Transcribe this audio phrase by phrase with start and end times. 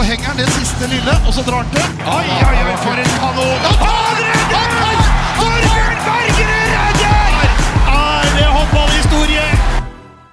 [0.00, 1.88] så henger han det siste lille, og så drar han til.
[2.08, 3.64] Oi, oi, oi, for en kanon!
[3.80, 5.00] Han redder!
[5.36, 7.50] Torbjørn Bergerud redder!
[7.92, 9.42] Er det håndballhistorie?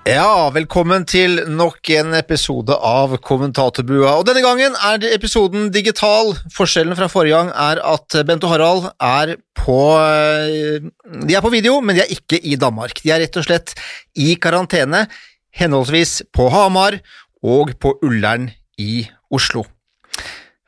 [0.07, 4.13] Ja, velkommen til nok en episode av Kommentatorbua.
[4.13, 6.31] Og denne gangen er episoden digital.
[6.55, 10.87] Forskjellen fra forrige gang er at Bent og Harald er på eh,
[11.27, 13.03] De er på video, men de er ikke i Danmark.
[13.03, 13.75] De er rett og slett
[14.15, 15.09] i karantene,
[15.51, 17.01] henholdsvis på Hamar
[17.43, 18.47] og på Ullern
[18.79, 19.65] i Oslo.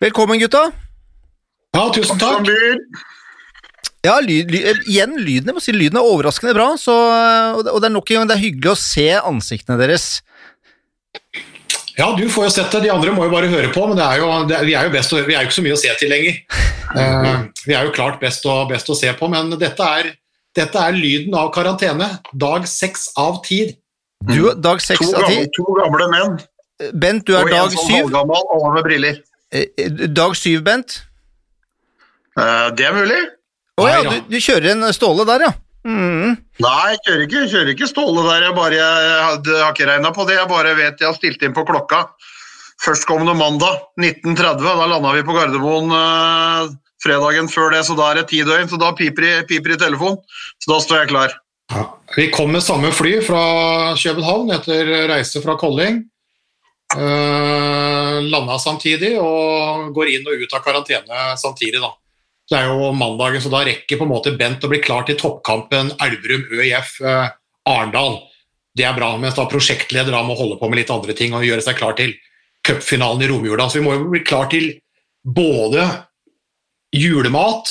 [0.02, 0.70] Velkommen, gutta.
[1.76, 2.48] Ja, tusen takk.
[4.06, 6.94] Ja, lyd, ly, eh, igjen, lyden, jeg må si, lyden er overraskende bra, så,
[7.60, 10.06] og det er nok en gang det er hyggelig å se ansiktene deres.
[12.00, 14.06] Ja, du får jo sett det, de andre må jo bare høre på, men det
[14.06, 15.82] er jo, det, vi, er jo best, å- vi er jo ikke så mye å
[15.82, 16.38] se til lenger.
[16.96, 20.14] Uh, vi er jo klart best å, best å se på, men dette er,
[20.56, 22.08] dette er lyden av karantene.
[22.32, 23.66] Dag seks av ti.
[24.32, 25.44] Du, dag seks av ti.
[25.56, 26.40] to gamle menn
[26.94, 27.96] Bent, du er og en dag sånn syv.
[27.98, 29.18] halvgammal og med briller.
[29.52, 31.02] Eh, eh, Dag syv, Bent.
[32.40, 33.20] Uh, det er mulig.
[33.80, 35.52] Å ja, du, du kjører en Ståle der, ja.
[35.88, 36.36] Mm.
[36.60, 38.46] Nei, jeg kjører ikke, jeg kjører ikke Ståle der.
[38.48, 40.38] Jeg, bare, jeg, har ikke regna på det.
[40.40, 42.06] Jeg bare vet jeg har stilt inn på klokka.
[42.84, 44.64] Førstkommende mandag 1930.
[44.64, 46.72] Da landa vi på Gardermoen uh,
[47.04, 48.70] fredagen før det, så da er det ti døgn.
[48.72, 50.20] Så da piper det piper i telefon.
[50.64, 51.36] Så da står jeg klar.
[51.74, 51.90] Ja.
[52.16, 53.44] Vi kom med samme fly fra
[54.00, 56.04] København etter reise fra Kolling.
[56.90, 61.82] Uh, landa samtidig og går inn og ut av karantene samtidig.
[61.84, 61.92] da.
[62.50, 65.20] Det er jo mandagen, så da rekker på en måte Bent å bli klar til
[65.20, 67.28] toppkampen Elverum ØIF eh,
[67.70, 68.18] Arendal.
[68.74, 71.46] Det er bra, mens da prosjektleder da må holde på med litt andre ting og
[71.46, 72.16] gjøre seg klar til
[72.66, 73.68] cupfinalen i romjula.
[73.70, 74.72] Så vi må jo bli klar til
[75.22, 75.86] både
[76.96, 77.70] julemat,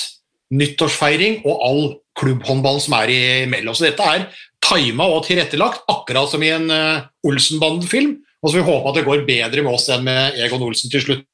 [0.55, 1.82] nyttårsfeiring og all
[2.19, 3.12] klubbhåndballen som er
[3.48, 3.75] imellom.
[3.75, 4.28] Så dette er
[4.62, 8.14] tima og tilrettelagt, akkurat som i en uh, Olsenbanden-film.
[8.39, 10.92] Og så får vi håpe at det går bedre med oss enn med Egon Olsen
[10.92, 11.27] til slutt.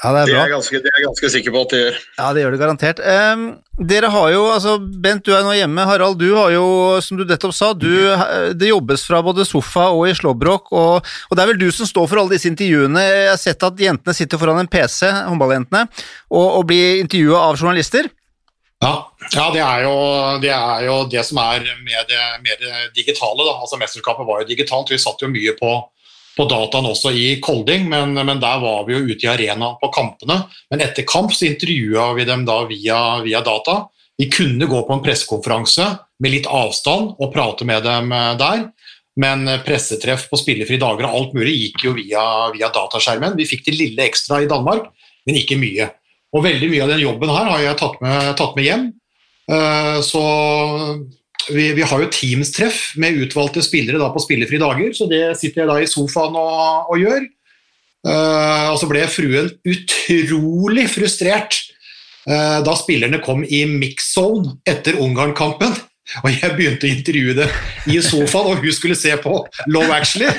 [0.00, 1.96] Ja, det er Det er ganske, det er jeg ganske sikker på at det gjør.
[2.16, 3.00] Ja, det gjør det garantert.
[3.04, 3.42] Um,
[3.90, 5.84] dere har jo, altså Bent, du er nå hjemme.
[5.84, 6.62] Harald, du har jo,
[7.04, 7.90] som du nettopp sa, du,
[8.56, 11.88] det jobbes fra både sofa og i slåbrok, og, og det er vel du som
[11.88, 13.02] står for alle disse intervjuene.
[13.04, 15.84] Jeg har sett at jentene sitter foran en PC, håndballjentene,
[16.32, 18.08] og, og blir intervjua av journalister.
[18.80, 18.92] Ja,
[19.34, 19.94] ja det, er jo,
[20.40, 23.44] det er jo det som er med det, med digitale.
[23.44, 23.58] Da.
[23.60, 24.92] Altså Mesterskapet var jo digitalt.
[24.92, 25.74] Vi satt jo mye på,
[26.38, 29.92] på dataen også i Kolding, men, men der var vi jo ute i arena på
[29.92, 30.42] kampene.
[30.72, 33.82] Men etter kamp så intervjua vi dem da via, via data.
[34.20, 35.86] Vi kunne gå på en pressekonferanse
[36.20, 38.66] med litt avstand og prate med dem eh, der.
[39.20, 42.24] Men eh, pressetreff på spillefrie dager og alt mulig gikk jo via,
[42.56, 43.36] via dataskjermen.
[43.36, 44.88] Vi fikk det lille ekstra i Danmark,
[45.28, 45.88] men ikke mye.
[46.36, 48.84] Og veldig mye av den jobben her har jeg tatt med, tatt med hjem.
[49.50, 50.22] Eh, Så
[51.50, 55.64] vi, vi har jo Teams-treff med utvalgte spillere da på spillefrie dager, så det sitter
[55.64, 57.26] jeg da i sofaen og, og gjør.
[58.06, 61.58] Eh, Og så ble fruen utrolig frustrert
[62.28, 65.74] eh, da spillerne kom i mix-zone etter Ungarn-kampen.
[66.24, 67.46] Og jeg begynte å intervjue det
[67.90, 69.34] i sofaen, og hun skulle se på
[69.70, 70.30] Love Actually.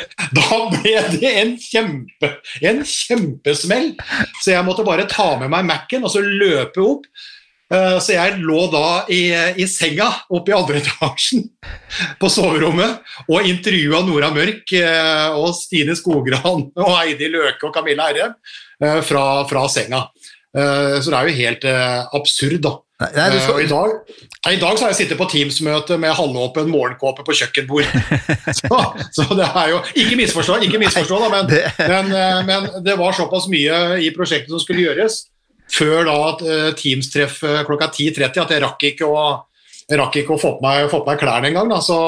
[0.38, 2.32] Da ble det en, kjempe,
[2.64, 3.92] en kjempesmell,
[4.42, 7.06] så jeg måtte bare ta med meg Mac-en og så løpe opp.
[7.72, 11.46] Eh, Så jeg lå da i, i senga oppe i andre etasjen
[12.20, 18.10] på soverommet og intervjua Nora Mørk eh, og Stine Skogran og Heidi Løke og Camilla
[18.10, 18.36] Herrem
[18.82, 20.06] eh, fra, fra senga.
[20.52, 21.62] Så det er jo helt
[22.12, 22.74] absurd, da.
[23.02, 23.90] Nei, nei, du Eh, skal, i, dag,
[24.52, 27.88] I dag så har jeg sittet på Teams-møte med halvåpen morgenkåpe på kjøkkenbord.
[28.58, 28.78] Så,
[29.14, 32.96] så det er jo Ikke misforstå, ikke misforstå da, men, det, men, eh, men det
[33.00, 35.22] var såpass mye i prosjektet som skulle gjøres
[35.72, 36.42] før da at
[36.78, 39.22] Teams-treff eh, klokka 10.30 at jeg rakk ikke å,
[40.02, 41.72] rakk ikke å få på meg, få på meg klærne engang.
[41.84, 41.98] Så,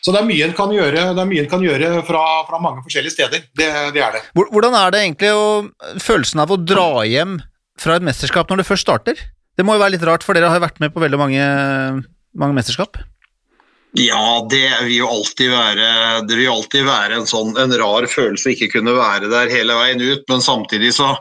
[0.00, 2.62] så det er mye en kan gjøre, det er mye en kan gjøre fra, fra
[2.64, 3.44] mange forskjellige steder.
[3.56, 4.24] Det, det er det.
[4.36, 5.46] hvordan er det egentlig å,
[6.02, 7.38] følelsen av å dra hjem
[7.80, 9.24] fra et mesterskap når det først starter?
[9.54, 11.42] Det må jo være litt rart, for dere har vært med på veldig mange,
[12.34, 12.98] mange mesterskap.
[13.94, 15.88] Ja, det vil jo alltid være,
[16.26, 20.02] vil alltid være en, sånn, en rar følelse å ikke kunne være der hele veien
[20.02, 21.12] ut, men samtidig så,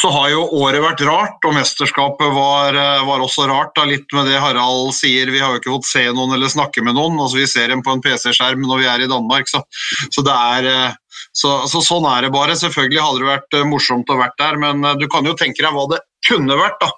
[0.00, 4.30] så har jo året vært rart, og mesterskapet var, var også rart, da, litt med
[4.32, 5.28] det Harald sier.
[5.28, 7.84] Vi har jo ikke fått se noen eller snakke med noen, altså vi ser dem
[7.84, 9.60] på en PC-skjerm når vi er i Danmark, så,
[10.08, 10.96] så det er
[11.36, 12.56] så, så sånn er det bare.
[12.56, 15.60] Selvfølgelig hadde det vært eh, morsomt å vært der, men eh, du kan jo tenke
[15.60, 16.88] deg hva det kunne vært, da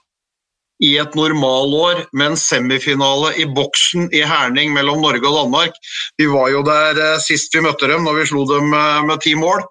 [0.83, 5.77] i et normalår med en semifinale i boksen i Herning mellom Norge og Danmark.
[6.19, 9.23] Vi var jo der eh, sist vi møtte dem, når vi slo dem eh, med
[9.23, 9.63] ti mål.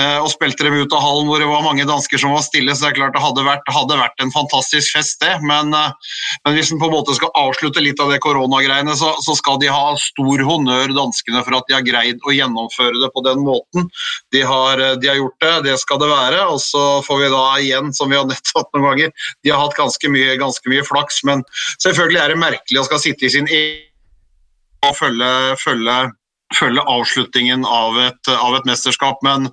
[0.00, 2.74] Eh, og spilte dem ut av hallen hvor det var mange dansker som var stille,
[2.74, 5.36] så det er klart det hadde vært, hadde vært en fantastisk fest, det.
[5.46, 9.14] Men, eh, men hvis en på en måte skal avslutte litt av det koronagreiene, så,
[9.24, 13.10] så, skal de ha stor honnør, danskene, for at de har greid å gjennomføre det
[13.14, 13.88] på den måten.
[14.34, 16.44] De har, eh, de har gjort det, det skal det være.
[16.54, 19.78] Og så får vi da igjen, som vi har nettopp noen ganger, de har hatt
[19.78, 21.44] ganske mye, ganske mye flaks, men
[21.82, 23.90] selvfølgelig er det merkelig å skal sitte i sin egen
[24.84, 25.30] og følge,
[25.62, 25.94] følge
[26.54, 29.22] følge avslutningen av et, av et, mesterskap.
[29.26, 29.48] Men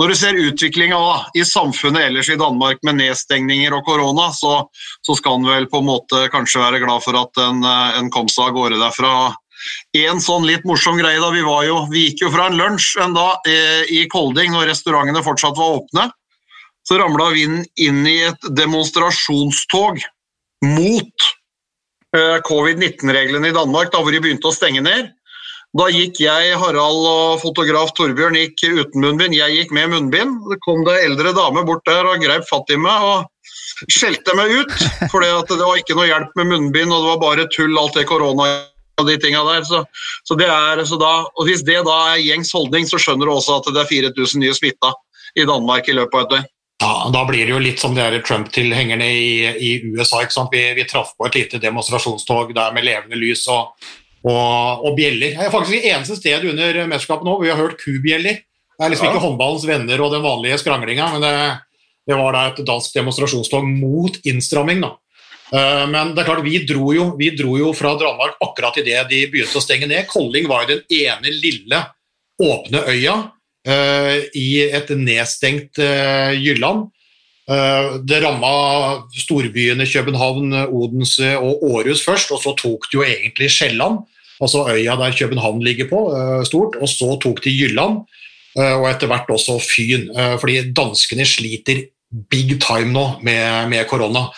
[0.00, 0.98] når du ser utviklinga
[1.38, 4.66] i samfunnet ellers i Danmark med nedstengninger og korona, så,
[5.06, 8.30] så skal en vel på en måte kanskje være glad for at en, en kom
[8.32, 9.14] seg av gårde derfra.
[9.96, 13.14] En sånn litt morsom greie da, vi, jo, vi gikk jo fra en lunsj en
[13.14, 16.08] dag eh, i Kolding når restaurantene fortsatt var åpne.
[16.82, 17.46] Så ramla vi
[17.86, 20.02] inn i et demonstrasjonstog
[20.66, 21.26] mot
[22.16, 25.12] eh, covid-19-reglene i Danmark, da hvor de begynte å stenge ned.
[25.72, 29.32] Da gikk jeg, Harald og fotograf Torbjørn gikk uten munnbind.
[29.32, 30.42] Jeg gikk med munnbind.
[30.50, 34.52] Det kom det eldre dame bort der og greip fatt i meg og skjelte meg
[34.52, 34.74] ut.
[35.12, 35.32] For det
[35.62, 38.50] var ikke noe hjelp med munnbind, og det var bare tull, alt det korona
[39.00, 39.64] og de tinga der.
[39.64, 39.80] Så,
[40.28, 43.32] så, det er, så da, og Hvis det da er gjengs holdning, så skjønner du
[43.38, 44.92] også at det er 4000 nye smitta
[45.40, 46.50] i Danmark i løpet av et døgn.
[46.82, 50.20] Ja, Da blir det jo litt som de Trump-tilhengerne i, i, USA.
[50.20, 50.52] ikke sant?
[50.52, 53.72] Vi, vi traff på et lite demonstrasjonstog der med levende lys og
[54.22, 55.34] og, og bjeller.
[55.36, 58.40] Det er faktisk det eneste sted under mesterskapet nå hvor vi har hørt kubjeller.
[58.42, 59.12] Det er liksom ja.
[59.12, 61.34] ikke håndballens venner og den vanlige skranglinga, men det,
[62.08, 64.82] det var da et dansk demonstrasjonstog mot innstramming.
[64.82, 64.94] da.
[65.52, 69.04] Eh, men det er klart, vi dro jo, vi dro jo fra Danmark akkurat idet
[69.10, 70.08] de begynte å stenge ned.
[70.10, 71.82] Kolding var jo den ene lille
[72.42, 73.14] åpne øya
[73.68, 76.88] uh, i et nedstengt uh, Jylland.
[77.50, 78.52] Uh, det ramma
[79.18, 84.02] storbyene København, Odense og Århus først, og så tok det jo egentlig Sjælland
[84.42, 86.76] altså øya der København ligger på, eh, stort.
[86.80, 87.96] Og så tok de Jylland,
[88.58, 90.10] eh, og etter hvert også Fyn.
[90.18, 91.84] Eh, fordi danskene sliter
[92.30, 94.28] big time nå med, med korona.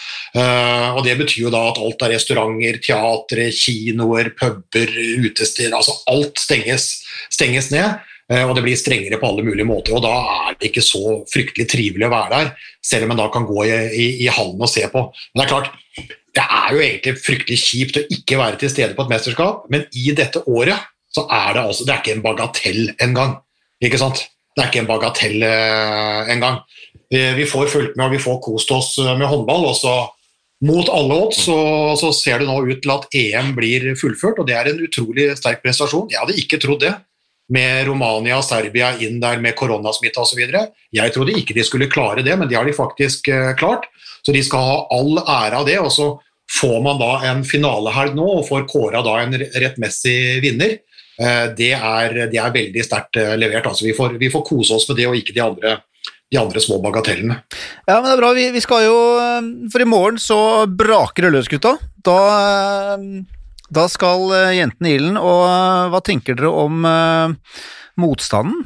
[0.95, 6.39] og Det betyr jo da at alt av restauranter, teatre, kinoer, puber, utesteder altså Alt
[6.39, 7.99] stenges, stenges ned.
[8.32, 9.93] Og det blir strengere på alle mulige måter.
[9.93, 10.15] og Da
[10.49, 13.67] er det ikke så fryktelig trivelig å være der, selv om en da kan gå
[13.67, 15.03] i, i, i hallen og se på.
[15.35, 18.97] Men det er klart, det er jo egentlig fryktelig kjipt å ikke være til stede
[18.97, 22.25] på et mesterskap, men i dette året så er det altså Det er ikke en
[22.25, 23.37] bagatell engang.
[23.85, 24.25] Ikke sant?
[24.55, 26.59] Det er ikke en bagatell eh, engang.
[27.12, 29.69] Vi, vi får fulgt med og vi får kost oss eh, med håndball.
[29.70, 29.94] og så
[30.65, 31.56] mot alle odds så,
[32.00, 35.29] så, ser det nå ut til at EM blir fullført, og det er en utrolig
[35.38, 36.09] sterk prestasjon.
[36.11, 36.94] Jeg hadde ikke trodd det,
[37.52, 40.41] med Romania og Serbia inn der med koronasmitte osv.
[40.94, 43.85] Jeg trodde ikke de skulle klare det, men det har de faktisk uh, klart.
[44.25, 45.81] Så de skal ha all ære av det.
[45.82, 46.14] og så
[46.61, 50.76] Får man da en finalehelg nå og får kåra da en rettmessig vinner,
[51.17, 53.64] eh, det er, det er veldig sterkt eh, levert.
[53.70, 55.73] Altså, vi, får, vi, får, kose oss med det, og ikke de andre,
[56.05, 57.38] de andre små bagatellene.
[57.88, 58.35] Ja, men det er bra.
[58.37, 60.38] Vi, vi, skal jo eh, For i morgen så
[60.69, 61.79] braker det løs, gutta.
[62.05, 62.19] Da,
[63.73, 65.19] da skal jentene i ilden.
[65.21, 65.45] Og
[65.93, 66.85] hva tenker dere om
[68.01, 68.65] motstanden?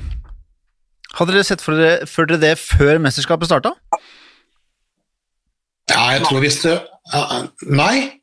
[1.19, 3.75] Hadde dere sett for dere, for dere det før mesterskapet starta?
[5.89, 6.79] Ja, jeg tror hvis det
[7.65, 8.19] Nei?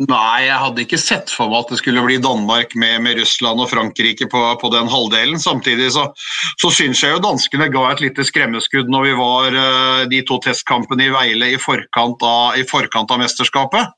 [0.00, 3.60] Nei, jeg hadde ikke sett for meg at det skulle bli Danmark med, med Russland
[3.60, 5.36] og Frankrike på, på den halvdelen.
[5.40, 6.06] Samtidig så,
[6.60, 10.38] så syns jeg jo danskene ga et lite skremmeskudd når vi var uh, de to
[10.44, 13.92] testkampene i Veile i forkant av, i forkant av mesterskapet.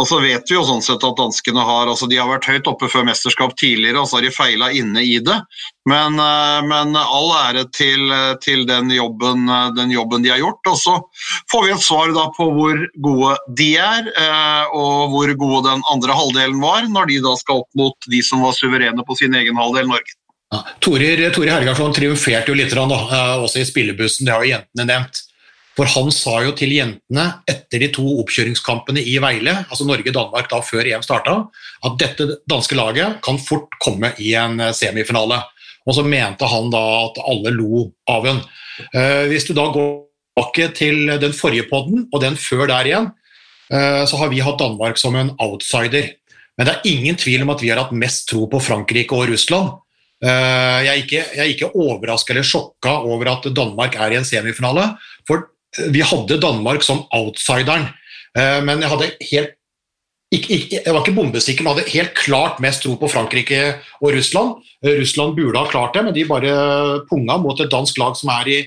[0.00, 2.68] Og så vet vi jo sånn sett at danskene har altså de har vært høyt
[2.70, 5.36] oppe før mesterskap tidligere, og så har de feila inne i det.
[5.88, 9.44] Men, eh, men all ære til, til den, jobben,
[9.76, 10.72] den, jobben, de har gjort.
[10.72, 10.96] Og så
[11.52, 15.84] får vi et svar da på hvor gode de er, eh, og hvor gode den
[15.92, 19.36] andre halvdelen var, når de da skal opp mot de som var suverene på sin
[19.36, 20.16] egen halvdel, Norge.
[20.52, 21.12] Ja, Tore,
[21.48, 25.22] Hergarsson triumferte jo litt da, eh, også i spillebussen, det har jo jentene nevnt.
[25.76, 30.60] For han sa jo til jentene etter de to oppkjøringskampene i Veile, altså Norge-Danmark da
[30.64, 31.38] før EM starta,
[31.86, 35.40] at dette danske laget kan fort komme i en eh, semifinale.
[35.88, 38.42] Og så mente han da at alle lo av en.
[38.92, 39.94] Eh, hvis du da går
[40.36, 43.08] tilbake til den forrige podden og den før der igjen,
[43.72, 46.12] eh, så har vi hatt Danmark som en outsider.
[46.58, 49.32] Men det er ingen tvil om at vi har hatt mest tro på Frankrike og
[49.32, 49.78] Russland.
[50.22, 54.84] Jeg er ikke, jeg ikke overraska eller sjokka over at Danmark er i en semifinale.
[55.26, 55.48] For
[55.92, 57.88] vi hadde Danmark som outsideren,
[58.38, 59.58] eh, men jeg hadde helt
[60.32, 64.62] jeg var ikke bombesikker, men hadde helt klart mest tro på Frankrike og Russland.
[64.80, 66.54] Eh, Russland burde ha klart det, men de bare
[67.10, 68.58] punga mot et dansk lag som er i,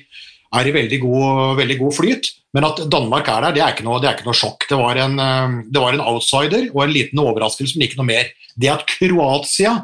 [0.56, 2.30] er i veldig, god, veldig, god, flyt.
[2.54, 4.70] Men at Danmark er der, det er ikke noe, er ikke noe sjokk.
[4.70, 8.12] Det var, en, eh, det var, en, outsider og en liten overraskelse, men ikke noe
[8.14, 8.30] mer.
[8.54, 9.76] Det at Kroatia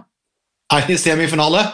[0.72, 1.66] er i semifinale,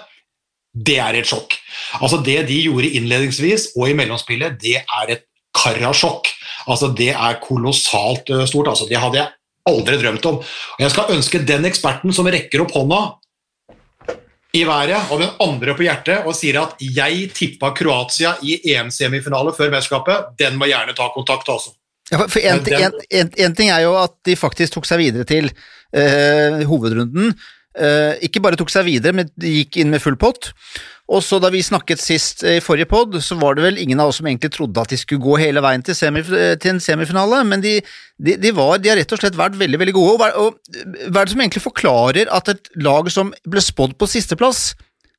[0.71, 1.57] det er et sjokk.
[1.99, 5.27] Altså Det de gjorde innledningsvis og i mellomspillet, det er et
[5.57, 6.29] karasjokk.
[6.67, 8.71] Altså Det er kolossalt eh, stort.
[8.73, 9.33] Altså Det hadde jeg
[9.67, 10.41] aldri drømt om.
[10.41, 13.01] Og Jeg skal ønske den eksperten som rekker opp hånda
[14.55, 19.53] i været og den andre på hjertet og sier at 'jeg tippa Kroatia i EM-semifinale
[19.53, 21.75] før mesterskapet', den må gjerne ta kontakt, altså.
[22.11, 25.27] Ja, for en, en, en, en, ting er jo at de faktisk tok seg videre
[25.27, 25.49] til
[25.91, 27.35] eh, hovedrunden.
[27.77, 30.53] Eh, ikke bare tok seg videre, men de gikk inn med full pott.
[31.07, 34.11] Og så Da vi snakket sist i forrige pod, så var det vel ingen av
[34.11, 37.43] oss som egentlig trodde at de skulle gå hele veien til, semif til en semifinale,
[37.47, 37.77] men de,
[38.19, 40.27] de, de, var, de, har rett og slett vært veldig veldig gode.
[40.35, 44.73] Og hva, er det som egentlig forklarer at et lag som ble spådd på sisteplass,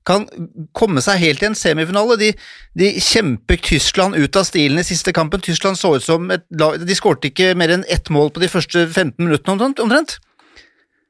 [0.09, 0.25] kan
[0.76, 2.16] komme seg helt til en semifinale.
[2.21, 2.30] De,
[2.78, 5.42] de, kjemper Tyskland ut av stilen i siste kampen.
[5.45, 8.49] Tyskland så ut som et lag De skårte ikke mer enn ett mål på de
[8.52, 10.18] første 15 minuttene omtrent.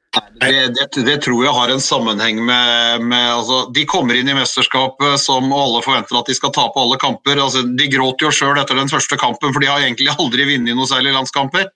[0.09, 4.33] Det, det, det, tror jeg har en sammenheng med, med altså, De kommer inn i
[4.33, 7.37] mesterskapet som alle forventer at de skal tape alle kamper.
[7.37, 10.77] Altså, de gråter jo sjøl etter den første kampen, for de har egentlig aldri vunnet
[10.77, 11.69] noe særlig landskamper.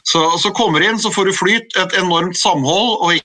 [0.00, 2.96] Så, så kommer de inn, så får du flyt, et enormt samhold.
[3.04, 3.20] og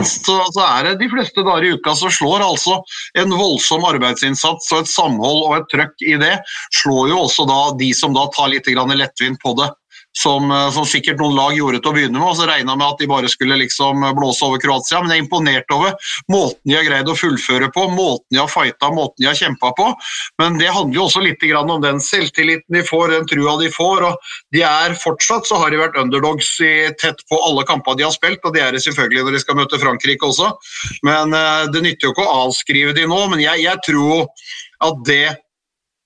[0.00, 2.78] så, så, er det de fleste dager i uka så slår altså
[3.20, 6.36] en voldsom arbeidsinnsats og et samhold og et trøkk i det,
[6.80, 9.68] slår jo også da de som da tar litt lettvint på det
[10.18, 12.28] som, eh, som, sikkert noen lag gjorde til å begynne med.
[12.28, 15.24] og Så regna med at de bare skulle liksom blåse over Kroatia, men jeg er
[15.24, 15.94] imponert over
[16.30, 19.72] måten de har greid å fullføre på, måten de har fighta, måten de har kjempa
[19.78, 19.88] på.
[20.42, 24.04] Men det handler jo også litt om den selvtilliten de får, den trua de får.
[24.10, 28.04] og de er Fortsatt så har de vært underdogs i tett på alle kampene de
[28.04, 30.50] har spilt, og det er det selvfølgelig når de skal møte Frankrike også.
[31.06, 34.28] Men uh, Det nytter jo ikke å avskrive de nå, men jeg, jeg tror
[34.80, 35.38] at det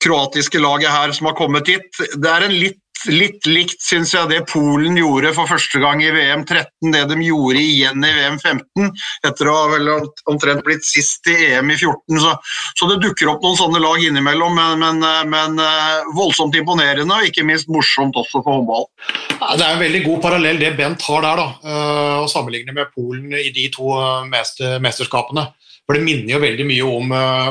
[0.05, 1.89] kroatiske laget her som har kommet hit,
[2.21, 2.81] det er en litt
[3.11, 7.19] litt likt, syns jeg, det Polen gjorde for første gang i VM 13, det de
[7.27, 8.91] gjorde igjen i VM 15,
[9.29, 9.91] etter å ha vel
[10.31, 12.21] omtrent blitt sist i EM i 14.
[12.23, 12.35] Så,
[12.79, 17.29] så det dukker opp noen sånne lag innimellom, men, men, men eh, voldsomt imponerende og
[17.29, 18.89] ikke minst morsomt også for håndball.
[19.35, 22.91] Det er en veldig god parallell det Bent har der, da, eh, å sammenligne med
[22.95, 25.49] Polen i de to eh, mesterskapene.
[25.85, 27.11] For Det minner jo veldig mye om,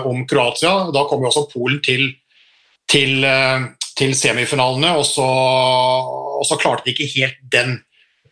[0.09, 0.71] om Kroatia.
[0.89, 2.07] Da kom jo også Polen til,
[2.89, 3.21] til
[3.97, 7.77] til semifinalene, og så, og så, klarte de ikke helt den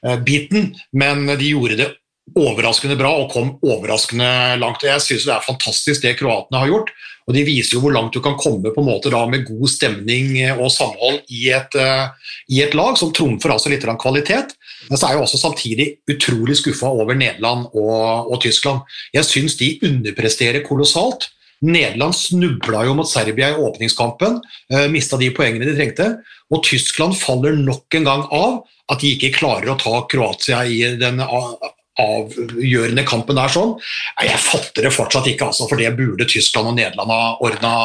[0.05, 1.89] uh, biten, men de gjorde det
[2.37, 4.85] overraskende bra og kom overraskende langt.
[4.87, 6.91] Jeg synes det er fantastisk det kroatene har gjort,
[7.27, 9.67] og de viser jo hvor langt du kan komme på en måte da med god
[9.69, 12.07] stemning og samhold i et, uh,
[12.49, 14.55] i et lag, som trumfer altså litt kvalitet.
[14.89, 18.81] Men så er jeg også samtidig utrolig skuffa over Nederland og, og Tyskland.
[19.13, 21.29] Jeg syns de underpresterer kolossalt.
[21.61, 24.41] Nederland snubla jo mot Serbia i åpningskampen,
[24.73, 26.07] eh, mista de poengene de trengte.
[26.49, 30.81] Og Tyskland faller nok en gang av at de ikke klarer å ta Kroatia i
[30.99, 33.75] den avgjørende kampen der sånn.
[34.19, 37.75] Jeg fatter det fortsatt ikke, altså, for det burde Tyskland og Nederland ha ordna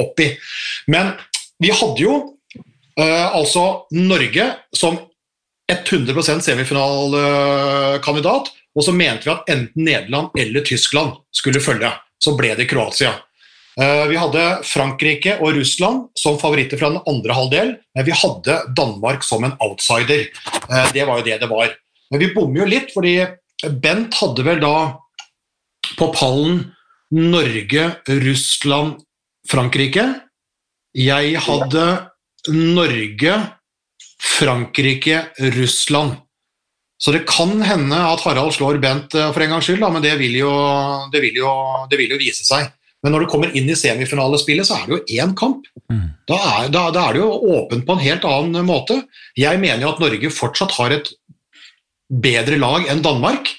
[0.00, 0.30] opp i.
[0.86, 1.12] Men
[1.60, 2.38] vi hadde jo
[2.96, 4.98] eh, altså Norge som
[5.72, 11.90] 100% semifinalekandidat, og så mente vi at enten Nederland eller Tyskland skulle følge
[12.24, 13.12] så ble det Kroatia.
[13.80, 18.58] Eh, vi hadde Frankrike og Russland som favoritter fra den andre halvdel, men vi hadde
[18.76, 20.28] Danmark som en outsider.
[20.68, 21.74] Eh, det var jo det det var.
[22.12, 23.16] Men vi bommer jo litt, fordi
[23.80, 24.76] Bent hadde vel da
[25.98, 26.62] på pallen
[27.14, 28.98] Norge, Russland,
[29.48, 30.04] Frankrike.
[30.94, 31.84] Jeg hadde
[32.54, 33.34] Norge,
[34.20, 35.24] Frankrike,
[35.56, 36.20] Russland.
[36.98, 40.04] Så det kan hende at Harald slår Bent eh, for en gangs skyld, da, men
[40.04, 40.52] det vil, jo,
[41.12, 41.50] det, vil jo,
[41.90, 42.70] det vil, jo, vise seg.
[43.04, 45.66] Men når du kommer inn i semifinalespillet, så er det jo én kamp.
[45.92, 46.06] Mm.
[46.30, 49.02] Da, er, da, da, er, det jo åpent på en helt annen måte.
[49.36, 51.10] Jeg mener jo at Norge fortsatt har et
[52.08, 53.52] bedre lag enn Danmark.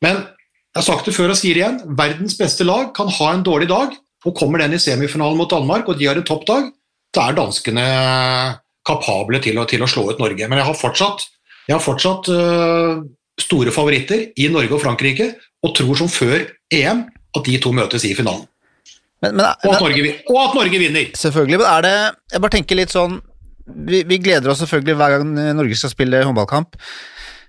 [0.00, 3.44] Men jeg har sagt det før og sier igjen, verdens beste lag kan ha en
[3.44, 3.92] dårlig dag,
[4.24, 6.70] og kommer den i semifinalen mot Danmark, og de har en toppdag,
[7.12, 7.84] da er danskene
[8.86, 10.48] kapable til å, til å slå ut Norge.
[10.48, 11.28] Men jeg har fortsatt
[11.70, 13.02] jeg har fortsatt uh,
[13.38, 15.28] store favoritter i Norge og Frankrike,
[15.62, 17.04] og tror som før EM
[17.36, 18.48] at de to møtes i finalen.
[19.20, 21.10] Men, men, og, at Norge, og, at Norge, vinner!
[21.18, 21.96] Selvfølgelig, men er det
[22.32, 23.18] Jeg bare tenker litt sånn
[23.70, 26.74] vi, vi gleder oss selvfølgelig hver gang Norge skal spille håndballkamp.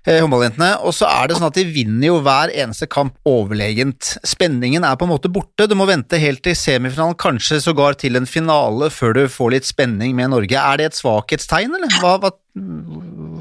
[0.02, 4.16] Eh, håndballjentene, og så er det sånn at de vinner jo hver eneste kamp overlegent.
[4.26, 8.18] Spenningen er på en måte borte, du må vente helt til semifinalen, kanskje sågar til
[8.18, 10.58] en finale, før du får litt spenning med Norge.
[10.58, 11.94] Er det et svakhetstegn, eller?
[12.02, 12.34] Hva, hva,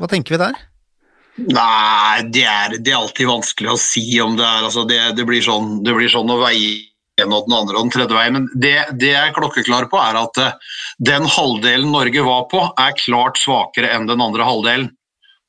[0.03, 0.61] hva tenker vi der?
[1.41, 5.25] Nei, det er, det er, alltid vanskelig å si om det er altså det, det,
[5.25, 6.75] blir sånn, det, blir sånn, å veie
[7.23, 8.39] en og den andre og den tredje veien.
[8.39, 10.79] Men det, det jeg er klokkeklar på, er at uh,
[11.11, 14.91] den halvdelen Norge var på, er klart svakere enn den andre halvdelen.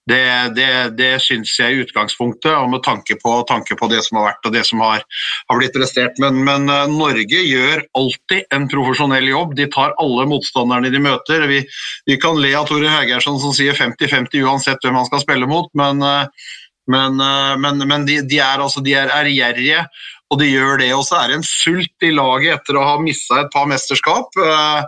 [0.10, 4.18] Det, det, det syns jeg i utgangspunktet, og med tanke på, tanke på, det som
[4.18, 5.04] har vært og det som har,
[5.51, 6.18] har blitt prestert.
[6.22, 9.54] Men, men, eh, Norge gjør alltid en profesjonell jobb.
[9.60, 11.46] De tar alle motstanderne de møter.
[11.51, 11.62] Vi,
[12.10, 15.70] vi kan le av Tore Haugersson som sier 50-50 uansett hvem han skal spille mot,
[15.78, 18.82] men, men, men, eh, men de, de, er, altså.
[20.31, 22.97] Og de gjør det, og så er det en sult i laget etter å ha
[23.03, 24.31] mista et par mesterskap.
[24.39, 24.85] Uh,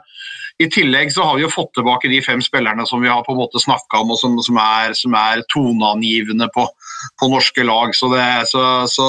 [0.62, 3.34] i tillegg så har vi jo fått tilbake de fem spillerne som vi har på
[3.34, 6.68] en måte snakka om, og som, som, er, som er toneangivende på,
[7.20, 7.96] på, norske lag.
[7.98, 9.08] Så, det, så, så,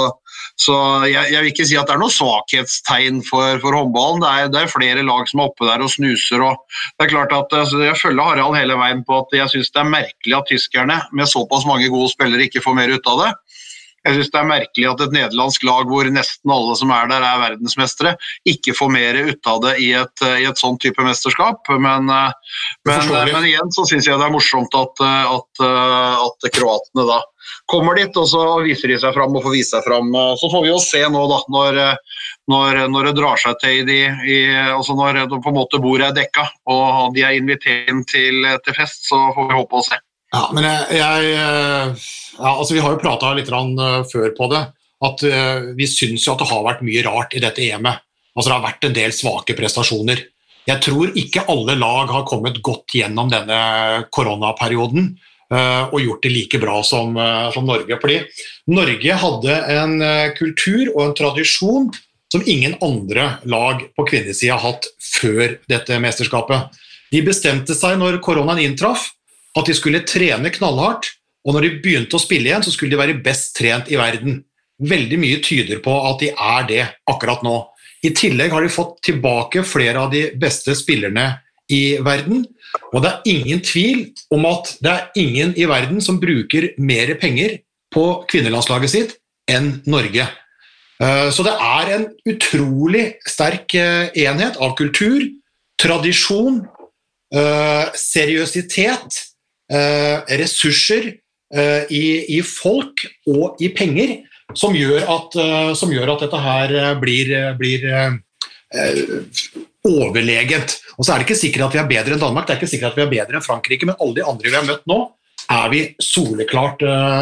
[0.56, 4.24] så jeg, jeg, vil ikke si at det er noe svakhetstegn for, for håndballen.
[4.24, 6.42] Det er, det er, flere lag som er oppe der og snuser.
[6.48, 9.72] og det er klart at altså, Jeg følger Harald hele veien på at jeg syns
[9.74, 13.20] det er merkelig at tyskerne med såpass mange gode spillere ikke får mer ut av
[13.20, 13.32] det.
[14.04, 17.24] Jeg syns det er merkelig at et nederlandsk lag hvor nesten alle som er der,
[17.24, 18.14] er verdensmestere,
[18.48, 21.70] ikke får mer ut av det i et, i et sånn type mesterskap.
[21.72, 22.56] Men, eh,
[22.88, 27.22] men, men igjen så syns jeg det er morsomt at, at, at kroatene da
[27.70, 30.10] kommer dit, og så viser de seg fram og får vise seg fram.
[30.40, 31.80] Så får vi jo se nå, da, når,
[32.52, 34.38] når, når det drar seg til i de i,
[34.74, 39.08] altså Når på en måte bordet er dekka og de er invitert til, til fest,
[39.08, 40.00] så får vi håpe å se.
[40.34, 41.34] Ja, men jeg, jeg
[42.34, 44.62] ja, altså Vi har jo prata litt uh, før på det.
[45.04, 48.02] At uh, Vi syns at det har vært mye rart i dette EM-et.
[48.34, 50.24] Altså, det har vært en del svake prestasjoner.
[50.66, 53.58] Jeg tror ikke alle lag har kommet godt gjennom denne
[54.10, 55.12] koronaperioden
[55.54, 57.12] og gjort det like bra som,
[57.54, 57.98] som, Norge.
[58.00, 58.16] Fordi
[58.72, 59.92] Norge hadde en
[60.34, 61.90] kultur og en tradisjon
[62.32, 66.72] som ingen andre lag på kvinnesida har hatt før dette mesterskapet.
[67.12, 69.12] De bestemte seg når koronaen inntraff
[69.54, 71.12] at de skulle trene knallhardt,
[71.44, 74.40] og når de begynte å spille igjen, så skulle de være best trent i verden.
[74.82, 77.58] Veldig mye tyder på at de er det akkurat nå.
[78.04, 81.28] I tillegg har de fått tilbake flere av de beste spillerne
[81.72, 82.44] i verden.
[82.92, 87.14] Og det er ingen tvil om at det er ingen i verden som bruker mer
[87.20, 87.60] penger
[87.94, 89.14] på kvinnelandslaget sitt
[89.50, 90.26] enn Norge.
[91.02, 95.22] Eh, så det er en utrolig sterk eh, enhet av kultur,
[95.80, 96.62] tradisjon,
[97.34, 99.22] eh, seriøsitet
[99.70, 101.14] ressurser
[101.54, 102.04] eh, i,
[102.36, 104.18] i, folk og i penger
[104.56, 107.88] som gjør at, eh, som gjør at dette her blir, blir
[109.84, 110.78] overlegent.
[110.98, 112.72] Og så er det ikke sikkert at vi er bedre enn Danmark, det er ikke
[112.74, 115.00] sikkert at vi er bedre enn Frankrike, men alle de andre vi har møtt nå,
[115.54, 116.80] er vi soleklart,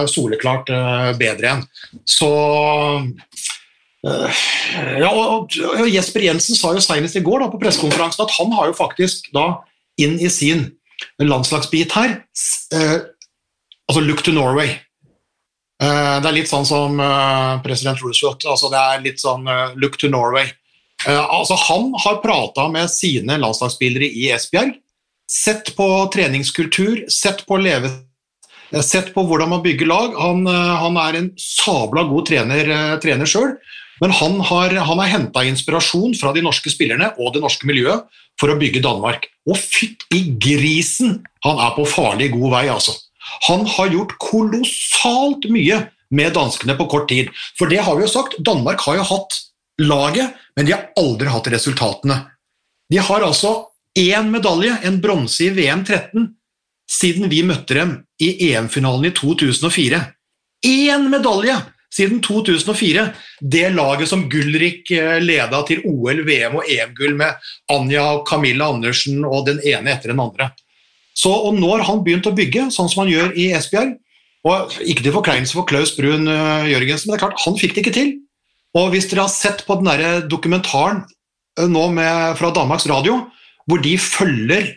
[0.09, 0.71] soleklart
[1.19, 1.65] bedre enn.
[2.07, 2.31] Så
[4.03, 5.53] ja, og,
[5.91, 9.29] Jesper Jensen sa jo senest i går da, på pressekonferansen at han har jo faktisk
[9.35, 9.47] da
[10.01, 10.71] inn i sin
[11.23, 12.17] landslagsbit her.
[12.75, 12.99] Eh,
[13.89, 14.77] altså look to Norway.
[15.83, 18.47] Eh, det er litt sånn som eh, president Roosevelt.
[18.47, 19.49] altså Det er litt sånn
[19.81, 20.53] look to Norway.
[21.07, 24.79] altså Han har prata med sine landslagsspillere i Esbjerg.
[25.31, 27.91] Sett på treningskultur, sett på leve
[28.73, 30.15] Sett på hvordan man bygger lag.
[30.17, 32.71] Han, han er en sabla god trener,
[33.05, 33.51] trener sjøl.
[34.03, 38.09] Men han har, han har henta inspirasjon fra de norske spillerne og det norske miljøet
[38.41, 39.29] for å bygge Danmark.
[39.47, 42.97] Og fytt i grisen, han er på farlig god vei, altså.
[43.47, 47.31] Han har gjort kolossalt mye med danskene på kort tid.
[47.59, 49.39] For det har vi jo sagt, Danmark har jo hatt
[49.83, 52.19] laget, men de har aldri hatt resultatene.
[52.93, 53.55] De har altså
[53.99, 56.27] én medalje, en bronse i VM 13,
[56.91, 60.03] siden vi møtte dem i EM-finalen i 2004.
[60.67, 61.57] Én medalje!
[61.93, 63.07] Siden 2004.
[63.41, 68.71] Det laget som Gulrik eh, leda til OL, VM og EM-gull med Anja og Camilla
[68.73, 70.51] Andersen og den ene etter den andre.
[71.15, 73.97] Så, og Nå har han begynt å bygge, sånn som han gjør i Esbjerg.
[74.49, 77.77] Og Ikke til forkleinelse for Klaus Brun uh, Jørgensen, men det er klart, han fikk
[77.77, 78.15] det ikke til.
[78.75, 81.05] Og Hvis dere har sett på den der dokumentaren
[81.61, 83.21] uh, nå med, fra Danmarks Radio,
[83.69, 84.73] hvor de følger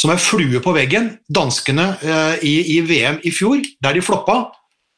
[0.00, 4.38] som er flue på veggen danskene eh, i, i, VM i fjor, der de floppa,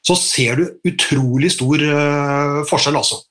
[0.02, 3.22] så ser du utrolig stor uh, forskjell, altså.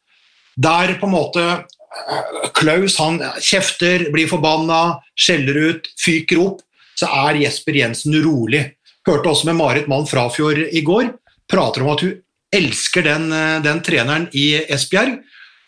[0.56, 6.64] Der på en måte uh, Klaus han kjefter, blir forbanna, skjeller ut, fyker opp,
[6.96, 8.64] så er Jesper Jensen rolig.
[9.08, 11.12] Hørte også med Marit Mann Frafjord i går.
[11.50, 12.18] Prater om at hun
[12.56, 15.20] elsker den, uh, den treneren i Esbjerg,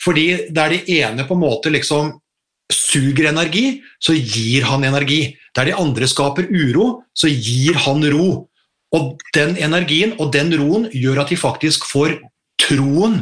[0.03, 2.11] fordi der de ene på en måte liksom
[2.71, 5.35] suger energi, så gir han energi.
[5.55, 8.47] Der de andre skaper uro, så gir han ro.
[8.93, 12.19] Og den energien og den roen gjør at de faktisk får
[12.62, 13.19] troen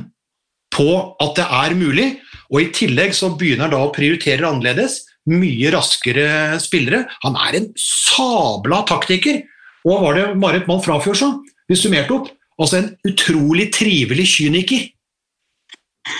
[0.71, 0.89] på
[1.23, 2.07] at det er mulig,
[2.51, 5.01] og i tillegg så begynner han da å prioritere annerledes.
[5.31, 7.05] Mye raskere spillere.
[7.23, 9.43] Han er en sabla taktiker!
[9.85, 11.29] Og hva var det Marit Mann Frafjord sa?
[11.69, 12.31] Vi summerte opp.
[12.61, 14.89] Altså en utrolig trivelig kyniker.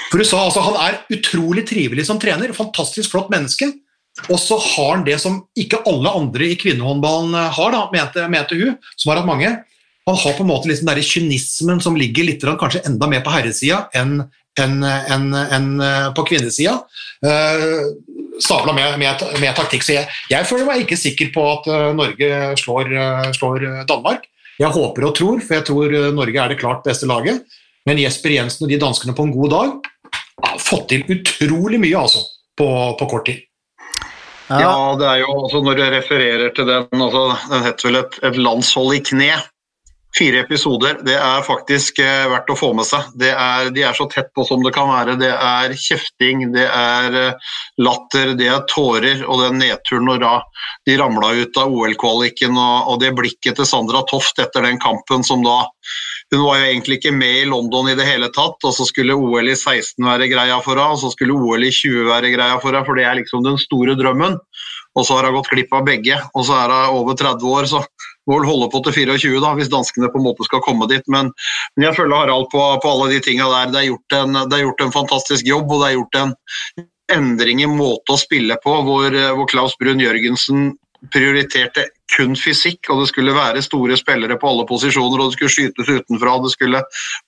[0.10, 3.70] For du sa altså han er utrolig trivelig som trener, fantastisk flott menneske.
[4.28, 8.28] Og så har han det som ikke alle andre i kvinnehåndballen eh, har, da, mente,
[8.32, 9.52] mente hun, som har hatt mange.
[10.10, 13.34] Han har på en måte liksom den kynismen som ligger litt kanskje enda mer på
[13.34, 14.24] herresida enn
[14.60, 16.74] enn en, en eh, på kvinnesida.
[17.24, 17.94] Uh,
[18.44, 19.86] stabla med, med, med, taktikk.
[19.86, 22.90] Så jeg, jeg, føler meg ikke sikker på at Norge slår,
[23.38, 24.26] slår, Danmark.
[24.60, 27.46] Jeg håper og tror, for jeg tror Norge er det klart beste laget.
[27.88, 29.72] Men Jesper Jensen og de danskene på en god dag
[30.44, 32.26] har fått til utrolig mye altså,
[32.60, 32.68] på,
[33.00, 33.46] på kort tid.
[34.60, 34.76] Ja.
[35.00, 38.38] det er jo altså Når du refererer til den, altså, den heter vel et, et
[38.38, 39.34] landshold i kne.
[40.12, 40.98] Fire episoder.
[41.08, 43.14] Det er faktisk eh, verdt å få med seg.
[43.24, 45.16] Er, de er så tett på som det kan være.
[45.22, 49.24] Det er kjefting, det er eh, latter, det er tårer.
[49.24, 50.34] Og den nedturen når da
[50.90, 55.24] de ramla ut av OL-kvaliken og, og, det blikket til Sandra Toft etter den kampen
[55.24, 55.62] som da
[56.32, 59.18] hun var jo egentlig ikke med i London i det hele tatt, og så skulle
[59.18, 62.60] OL i 16 være greia for henne, og så skulle OL i 20 være greia
[62.62, 64.38] for henne, for det er liksom den store drømmen.
[64.96, 67.68] Og så har hun gått glipp av begge, og så er hun over 30 år,
[67.72, 67.84] så
[68.30, 71.04] må vel holde på til 24 da, hvis danskene på en måte skal komme dit.
[71.12, 71.32] Men,
[71.76, 73.74] men jeg følger Harald på, på alle de tinga der.
[73.74, 76.36] Det er, en, det er, gjort en, fantastisk jobb, og det er gjort en
[77.12, 80.72] endring i måte å spille på, hvor, hvor Klaus Brun Jørgensen
[81.10, 85.54] prioriterte kun fysikk, og det skulle være store spillere på alle posisjoner, og det skulle
[85.54, 86.82] skytes utenfra, og det skulle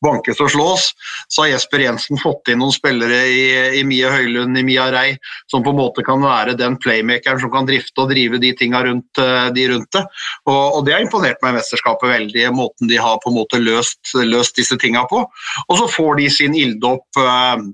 [0.03, 0.89] bankes og slås,
[1.31, 3.43] så har Jesper Jensen fått inn noen spillere i,
[3.79, 5.15] i Mie Høylund, i Mia Rei,
[5.51, 8.83] som på en måte kan være den playmakeren som kan drifte og drive de tinga
[8.85, 10.03] rundt, eh, de rundt det.
[10.45, 13.61] Og, og, det har imponert meg i mesterskapet veldig, måten de har på en måte
[13.63, 15.23] løst, løst disse tinga på.
[15.69, 17.71] Og så får de sin ilddåp eh,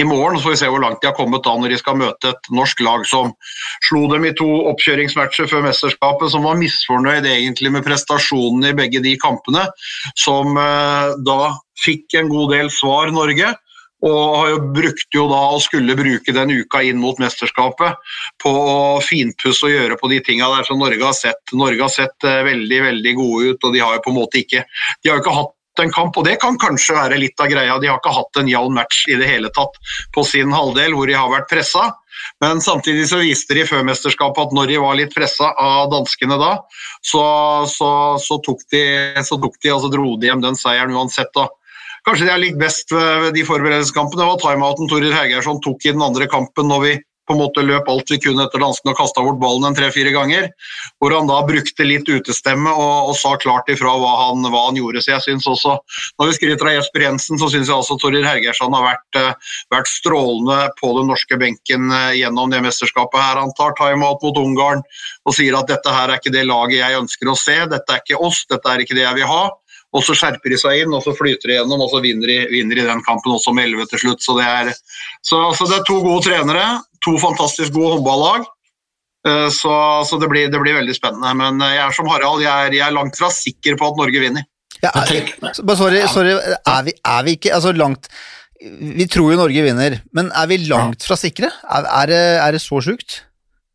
[0.00, 1.98] i morgen så får vi se hvor langt de har kommet da når de skal
[2.00, 3.34] møte et norsk lag som
[3.88, 9.02] slo dem i to oppkjøringsmatcher før mesterskapet, som var misfornøyd egentlig med prestasjonene i begge
[9.04, 9.66] de kampene.
[10.16, 11.52] Som eh, da
[11.84, 13.52] fikk en god del svar, Norge.
[14.02, 18.00] Og jo brukt jo da og skulle bruke den uka inn mot mesterskapet
[18.42, 21.52] på å finpusse og gjøre på de tinga der som Norge har sett.
[21.54, 24.40] Norge har sett eh, veldig veldig gode ut, og de har jo på en måte
[24.40, 27.48] ikke De har jo ikke hatt en kamp, og det kan kanskje være litt av
[27.52, 27.78] greia.
[27.80, 29.78] De har ikke hatt en jevn match i det hele tatt
[30.14, 31.88] på sin halvdel, hvor de har vært pressa.
[32.42, 36.38] Men samtidig så viste de før mesterskapet at når de var litt pressa av danskene
[36.40, 36.52] da,
[37.00, 37.24] så,
[37.70, 37.90] så,
[38.22, 38.84] så, tok de,
[39.24, 41.32] så tok de, altså dro de hjem den seieren uansett.
[41.36, 41.48] da.
[42.06, 46.02] Kanskje det er likt best ved de forberedelseskampene var timeouten Torir Hergeirsson tok i den
[46.02, 46.94] andre kampen når vi
[47.26, 50.10] på en måte løp alt vi kunne etter danskene og kasta bort ballen en tre-fire
[50.14, 50.48] ganger.
[50.98, 54.78] Hvor han da brukte litt utestemme og, og sa klart ifra hva han, hva han,
[54.80, 55.04] gjorde.
[55.04, 55.76] Så jeg synes også,
[56.18, 59.56] Når vi skryter av Jesper Jensen, så syns jeg også Toril Hergersson har vært, uh,
[59.72, 63.20] vært, strålende på den norske benken uh, gjennom det mesterskapet.
[63.22, 63.40] her.
[63.40, 64.82] Han tar timeout mot Ungarn
[65.26, 68.02] og sier at dette her er ikke det laget jeg ønsker å se, dette er
[68.02, 69.42] ikke oss, dette er ikke det jeg vil ha.
[69.92, 72.38] Og så skjerper de seg inn, og så flyter de gjennom, og så vinner de,
[72.48, 74.24] vinner de den kampen også med 11 til slutt.
[74.24, 74.72] Så det, er,
[75.20, 76.64] så, så det er to gode trenere
[77.04, 78.46] to fantastisk gode håndballag.
[79.28, 79.74] Eh, så,
[80.08, 81.34] så det, blir, det, blir, veldig spennende.
[81.38, 84.00] Men eh, jeg er som Harald, jeg er, jeg er langt fra sikker på at
[84.00, 84.46] Norge vinner.
[84.82, 84.90] Ja,
[85.78, 88.08] sorry, sorry, er vi, er vi ikke altså langt
[88.58, 91.52] Vi tror jo Norge vinner, men er vi langt fra sikre?
[91.62, 93.20] Er, er, det, er det så sjukt?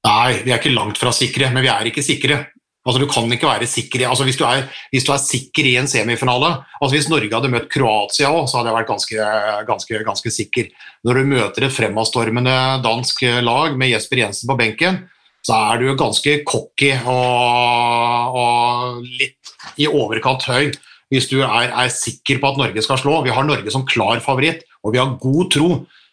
[0.07, 2.41] Nei, vi er ikke langt fra sikre, men vi er ikke sikre.
[2.87, 5.75] Altså, du kan ikke være sikker altså, hvis, du er, hvis, du er, sikker i
[5.81, 9.27] en semifinale altså, Hvis Norge hadde møtt Kroatia òg, så hadde jeg vært ganske,
[9.67, 10.71] ganske, ganske, sikker.
[11.03, 15.01] Når du møter et fremadstormende dansk lag med Jesper Jensen på benken,
[15.43, 20.71] så er du ganske cocky og, og litt i overkant høy
[21.11, 23.21] hvis du er, er, sikker på at Norge skal slå.
[23.23, 25.69] Vi har Norge som klar favoritt, og vi har god tro.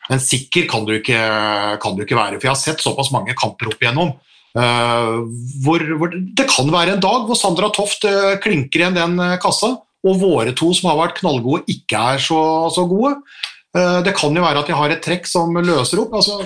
[0.07, 1.19] Men sikker kan du ikke,
[1.83, 2.39] kan du ikke være.
[2.39, 4.13] For jeg har sett såpass mange kamper opp igjennom
[4.55, 9.35] hvor, hvor, det kan være en dag hvor Sandra Toft uh, klinker igjen den uh,
[9.43, 9.73] kassa,
[10.05, 12.39] og våre to som har vært knallgode, ikke er så,
[12.71, 13.17] så gode.
[14.05, 16.13] det kan jo være at de har et trekk som løser opp.
[16.15, 16.45] Altså,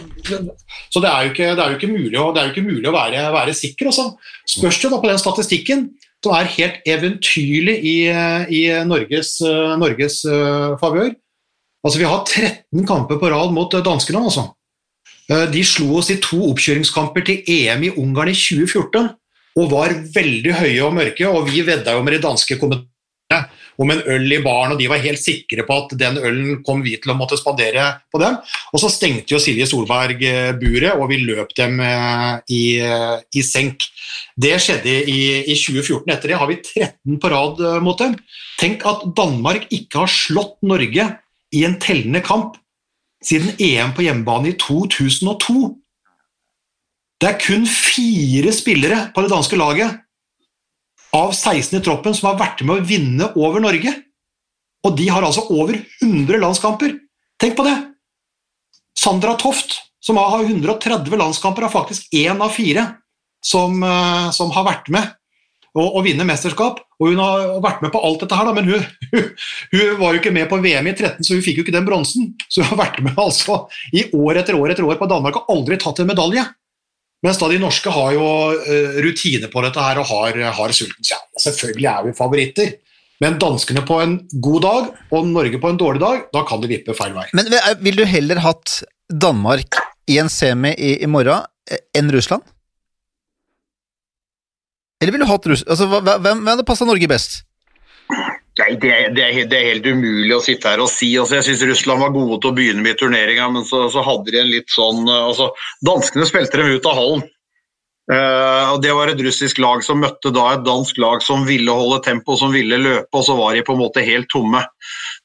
[0.95, 3.57] så det er jo ikke, er jo ikke mulig å, ikke mulig å være, være,
[3.59, 3.91] sikker.
[3.91, 4.07] Også.
[4.49, 5.83] Spørs det da på den statistikken,
[6.23, 7.97] som er helt eventyrlig i,
[8.55, 9.35] i Norges,
[9.83, 10.23] Norges
[10.79, 11.11] favør.
[11.83, 14.23] Altså, vi har 13 kamper på rad mot danskene.
[14.31, 14.47] altså.
[15.29, 19.11] Eh, de slo oss i to oppkjøringskamper til EM i Ungarn i 2014
[19.59, 23.91] og var veldig høye og mørke, og vi vedda jo med de danske kommentarene om
[23.93, 26.97] en øl i baren, og de var helt sikre på at den ølen kom vi
[26.99, 28.39] til å måtte spandere på dem.
[28.73, 33.45] Og så stengte jo Silje Solberg eh, buret, og vi løp dem eh, i, i
[33.45, 33.85] senk.
[34.39, 36.09] Det skjedde i, i, 2014.
[36.15, 38.17] Etter det har vi 13 på rad mot dem.
[38.63, 41.11] Tenk at Danmark ikke har slått Norge
[41.55, 42.57] i en tellende kamp
[43.25, 45.73] siden EM på hjemmebane i 2002.
[47.19, 50.05] Det er kun fire spillere på det danske laget
[51.17, 53.95] av 16 i troppen som har vært med å vinne over Norge.
[54.87, 56.95] Og de har altså over 100 landskamper.
[57.41, 57.75] Tenk på det!
[58.99, 62.85] Sandra Toft, som har 130 landskamper, er faktisk én av fire
[63.45, 65.18] som, eh, som har vært med
[65.79, 66.83] og, og vinner mesterskap.
[66.99, 69.27] Og hun har vært med på alt dette her, da, men hun, hun,
[69.75, 71.87] hun, var jo ikke med på VM i 13, så hun fikk jo ikke den
[71.87, 72.33] bronsen.
[72.49, 73.61] Så hun har vært med altså
[73.95, 76.45] i år etter år etter år på Danmark og aldri tatt en medalje.
[77.27, 81.03] Mens da de norske har jo uh, rutine på dette her og har, har sulten.
[81.09, 82.77] Ja, selvfølgelig er vi favoritter.
[83.19, 86.71] Men danskene på en god dag og Norge på en dårlig dag, da kan det
[86.71, 87.27] vippe feil vei.
[87.35, 87.51] Men
[87.83, 91.43] vil du heller hatt Danmark i en semi i, i morgen
[91.99, 92.47] enn Russland?
[95.01, 95.65] Eller ville du hatt russ...
[95.69, 97.41] Altså, hvem, hvem hadde passa Norge best?
[98.59, 101.13] Nei, det, det, er, det, er, helt umulig å sitte her og si.
[101.21, 104.03] Altså, jeg syns Russland var gode til å begynne med i turneringa, men så, så,
[104.03, 105.53] hadde de en litt sånn eh, altså,
[105.87, 107.27] Danskene spilte dem ut av hallen.
[108.09, 111.75] Uh, og Det var et russisk lag som møtte da et dansk lag som ville
[111.77, 114.63] holde tempo, som ville løpe, og så var de på en måte helt tomme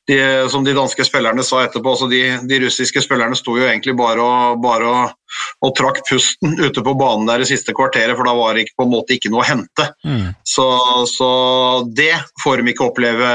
[0.08, 3.96] de, som de danske spillerne sa etterpå, så de, de russiske spillerne sto jo egentlig
[3.96, 5.14] bare og, bare og,
[5.64, 8.78] og, trakk pusten ute på banen der i siste kvarteret, for da var det ikke,
[8.82, 9.88] på en måte ikke noe å hente.
[10.04, 10.34] Mm.
[10.48, 10.68] Så,
[11.10, 11.30] så,
[11.96, 12.14] det
[12.44, 13.32] får de ikke oppleve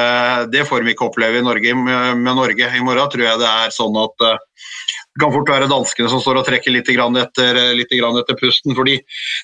[0.52, 2.68] det får de ikke oppleve i Norge, med, Norge.
[2.76, 4.36] I morgen tror jeg det er sånn at uh,
[5.08, 8.76] det kan fort være danskene som står og trekker litt, etter, litt etter pusten.
[8.76, 9.00] for de,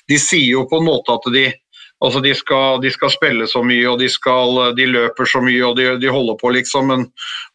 [0.07, 1.49] de sier jo på en måte at de
[2.05, 5.61] Altså de skal, de skal, spille så mye, og de, skal, de løper så mye,
[5.67, 6.91] og de, de holder på, liksom.
[6.91, 7.07] Men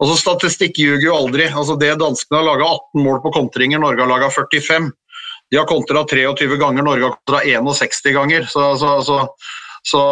[0.02, 1.46] altså, statistikk ljuger jo aldri.
[1.50, 4.90] Altså, det Danskene har laga 18 mål på kontringer, Norge har laga 45.
[5.50, 8.46] De har kontra 23 ganger, Norge har kontra 61 ganger.
[8.50, 8.90] Så, så,
[9.82, 10.02] så,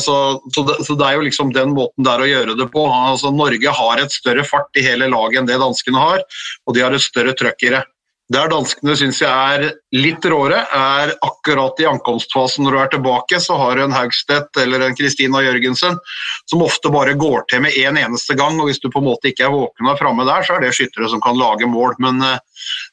[0.00, 2.86] så, det, er jo liksom den måten der å gjøre det på.
[2.88, 6.24] Altså, Norge har et større fart i hele laget enn det danskene har,
[6.66, 7.84] og de har et større trøkk i det.
[8.28, 13.38] Der danskene syns jeg er litt råere, er akkurat i ankomstfasen når du er tilbake,
[13.40, 15.96] så har du en Haugstedt eller en Kristina Jørgensen
[16.50, 18.60] som ofte bare går til med én en eneste gang.
[18.60, 20.74] og Hvis du på en måte ikke er våken og framme der, så er det
[20.76, 21.96] skyttere som kan lage mål.
[22.04, 22.36] Men, eh,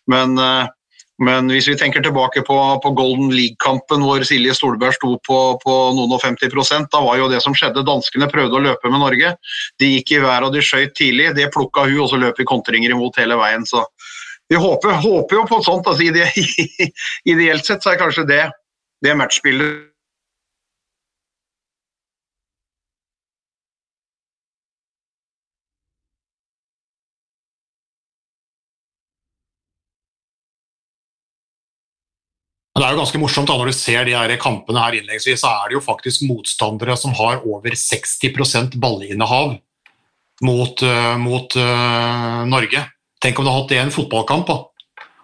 [0.07, 0.71] men, eh,
[1.19, 5.75] men hvis vi tenker tilbake på, på Golden League-kampen hvor Silje Stolberg sto på, på
[5.99, 9.35] noen og 50 da var jo det som skjedde Danskene prøvde å løpe med Norge.
[9.79, 11.33] De gikk i været og de skøyt tidlig.
[11.35, 13.67] Det plukka hun, og så løp vi kontringer imot hele veien.
[13.67, 13.83] så
[14.47, 15.87] vi håper, håper, jo på sånt.
[15.87, 16.05] Altså,
[17.33, 18.45] ideelt sett så er kanskje det,
[19.05, 19.91] det matchbildet
[32.75, 35.39] Men Det er jo ganske morsomt da, når du ser de her kampene her innleggsvis,
[35.39, 39.53] så er det jo faktisk motstandere som har over 60 ballinnehav
[40.43, 42.81] mot, uh, mot uh, Norge.
[43.25, 44.45] Tenk om du hadde hatt det i en fotballkamp.
[44.45, 44.55] da.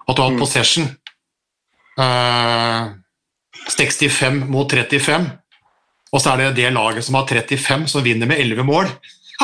[0.10, 0.42] At du har hatt mm.
[0.42, 0.88] possession.
[2.00, 5.28] Uh, eh, 65 mot 35.
[6.12, 8.90] Og så er det det laget som har 35, som vinner med 11 mål.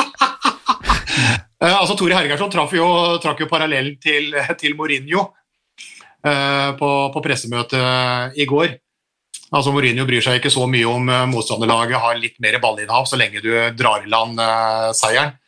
[0.02, 2.90] uh, altså Tore Hergersson trakk jo,
[3.22, 8.74] trakk jo parallellen til, til Mourinho uh, på, på pressemøtet i går.
[9.54, 13.40] Altså Mourinho bryr seg ikke så mye om motstanderlaget har litt mer ballinnhav så lenge
[13.40, 14.42] du drar i land
[14.98, 15.38] seieren.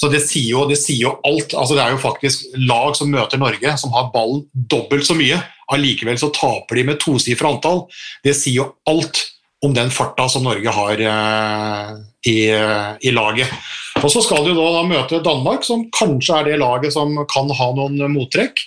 [0.00, 1.52] Så det sier, jo, det sier jo, alt.
[1.52, 5.36] Altså, det er jo faktisk lag som møter Norge, som har ballen dobbelt så mye.
[5.74, 7.84] Allikevel så taper de med tosifra antall.
[8.24, 9.20] Det sier jo alt
[9.60, 11.90] om den farta som Norge har eh,
[12.32, 13.52] i, i, laget.
[14.00, 17.12] Og Så skal de jo da, da, møte Danmark, som kanskje er det laget som
[17.28, 18.64] kan ha noen mottrekk.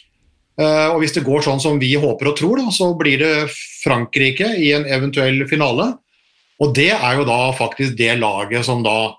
[0.61, 3.33] Eh, og Hvis det går sånn som vi håper og tror, da, så blir det
[3.81, 5.95] Frankrike i en eventuell finale.
[6.61, 9.15] Og det er jo da faktisk det laget som da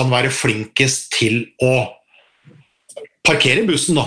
[0.00, 1.74] kan være flinkest til å
[3.26, 4.06] parkere bussen, da,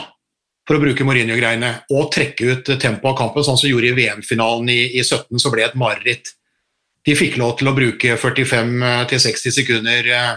[0.67, 4.71] for å bruke Mourinho-greiene, og trekke ut tempoet av kampen, sånn som gjorde i VM-finalen
[4.73, 6.33] i, i 17, så ble det et mareritt.
[7.03, 10.33] De fikk lov til å bruke 45-60 sekunder eh,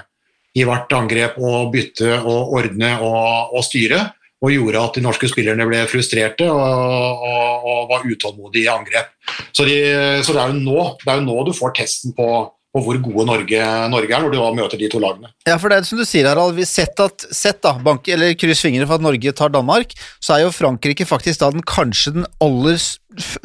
[0.58, 4.00] i hvert angrep og bytte og ordne og, og, styre,
[4.42, 9.14] og gjorde at de norske spillerne ble frustrerte og, og, og var utålmodige i angrep.
[9.52, 9.78] Så, de,
[10.26, 12.28] så det, er nå, det, er jo nå, du får testen på,
[12.76, 15.32] på hvor gode Norge, Norge, er når du møter de to lagene.
[15.48, 16.56] Ja, for det er som du sier, Harald.
[16.58, 20.36] Vi sett at, sett da, bank, eller kryss fingre for at Norge tar Danmark, så
[20.36, 22.80] er jo Frankrike faktisk da den kanskje den aller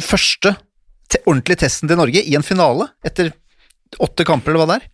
[0.04, 0.56] første
[1.12, 3.34] te ordentlige testen til Norge i en finale, etter
[4.00, 4.90] åtte kamper, eller hva det er.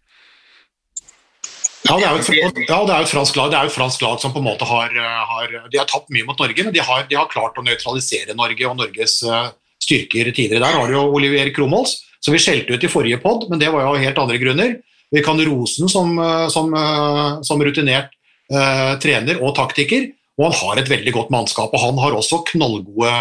[1.88, 4.41] Ja, det er jo et, ja, det er et fransk lag fransk lag som på
[4.41, 7.30] en måte har, har De har tapt mye mot Norge, men de har, de har
[7.32, 10.65] klart å nøytralisere Norge og Norges uh, styrker tidligere.
[10.65, 13.71] Der har du jo Olivier Kromholz, som vi skjelte ut i forrige pod, men det
[13.73, 14.77] var jo av helt andre grunner.
[15.12, 18.12] Vi kan rose ham som, eh, som, eh, som, rutinert
[18.51, 21.73] eh, trener og taktiker, og han har et veldig godt mannskap.
[21.73, 23.12] Og han har også knallgode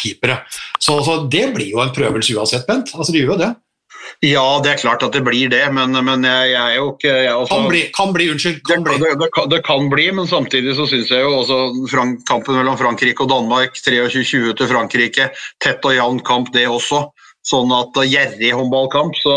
[0.00, 0.40] keepere.
[0.78, 2.94] Så, så det blir jo en prøvelse uansett, Bent.
[2.94, 3.52] Altså, det gjør jo det.
[4.24, 7.10] Ja, det er klart at det blir det, men, men jeg, jeg, er jo ikke
[7.10, 8.60] jeg også, Kan bli, kan bli, unnskyld.
[8.64, 8.96] Kan bli.
[9.02, 11.58] Det, det, det, kan bli, men samtidig så syns jeg jo også
[11.90, 15.28] Frank, kampen mellom Frankrike og Danmark, 23-20 til Frankrike,
[15.62, 17.02] tett og jevn kamp det også.
[17.46, 19.34] Sånn at Gjerrig håndballkamp, så,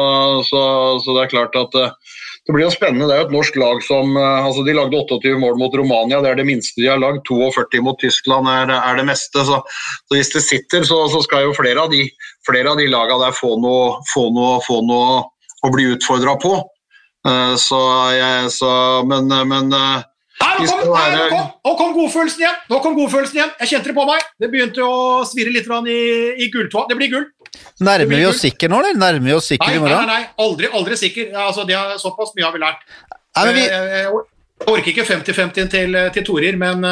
[0.47, 0.61] så,
[1.03, 3.05] så, det er klart at det blir jo spennende.
[3.05, 6.31] Det er jo et norsk lag som altså De lagde 28 mål mot Romania, det
[6.31, 7.21] er det minste de har lagd.
[7.29, 9.45] 42 mot Tyskland er, er det meste.
[9.45, 12.07] Så, så, hvis det sitter, så, så skal jo flere av de
[12.49, 15.21] flere av de lagene der få noe, få noe, få noe
[15.65, 16.57] å bli utfordra på.
[17.27, 17.79] Uh, så
[18.15, 18.71] jeg så,
[19.07, 19.75] Men, men
[20.39, 22.59] Nei, nå kom, nei, nå kom, nå kom godfølelsen igjen!
[22.71, 23.49] Nå kom godfølelsen igjen.
[23.59, 24.27] Jeg kjente det på meg.
[24.39, 25.99] Det begynte å svirre litt i,
[26.45, 26.85] i gulltåa.
[26.87, 27.25] Det blir gull.
[27.85, 28.99] Nærmer vi oss sikker nå, eller?
[28.99, 30.09] Nærmer vi oss sikker nei, i morgen?
[30.09, 31.31] Nei, nei, aldri, aldri sikker.
[31.45, 32.85] Altså, det er, såpass mye har vi lært.
[33.39, 33.65] Nei, vi...
[33.65, 34.27] Jeg, jeg,
[34.67, 36.83] orker ikke 50-50 til, til Torir, men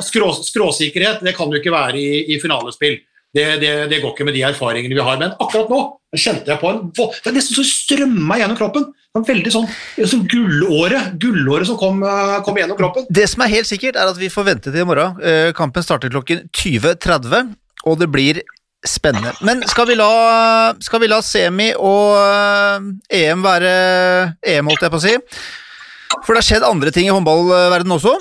[0.00, 2.96] skrå, skråsikkerhet det kan jo ikke være i, i finalespill.
[3.32, 5.18] Det, det, det, går ikke med de erfaringene vi har.
[5.20, 5.80] Men akkurat nå
[6.12, 8.90] kjente jeg på en Det er nesten så strømma gjennom kroppen.
[9.12, 9.68] Det veldig sånn,
[10.08, 13.04] sånn gullåret, gullåret som kom, eh, kom, gjennom kroppen.
[13.12, 15.18] Det som er helt sikkert, er at vi får vente til i morgen.
[15.20, 17.52] Eh, kampen starter klokken 20.30,
[17.84, 18.40] og det blir
[18.88, 19.32] spennende.
[19.40, 22.88] Men skal vi la, skal vi la semi og eh,
[23.22, 23.72] EM være
[24.42, 25.14] EM, holdt jeg på å si?
[26.22, 28.16] For det har skjedd andre ting i håndballverdenen også?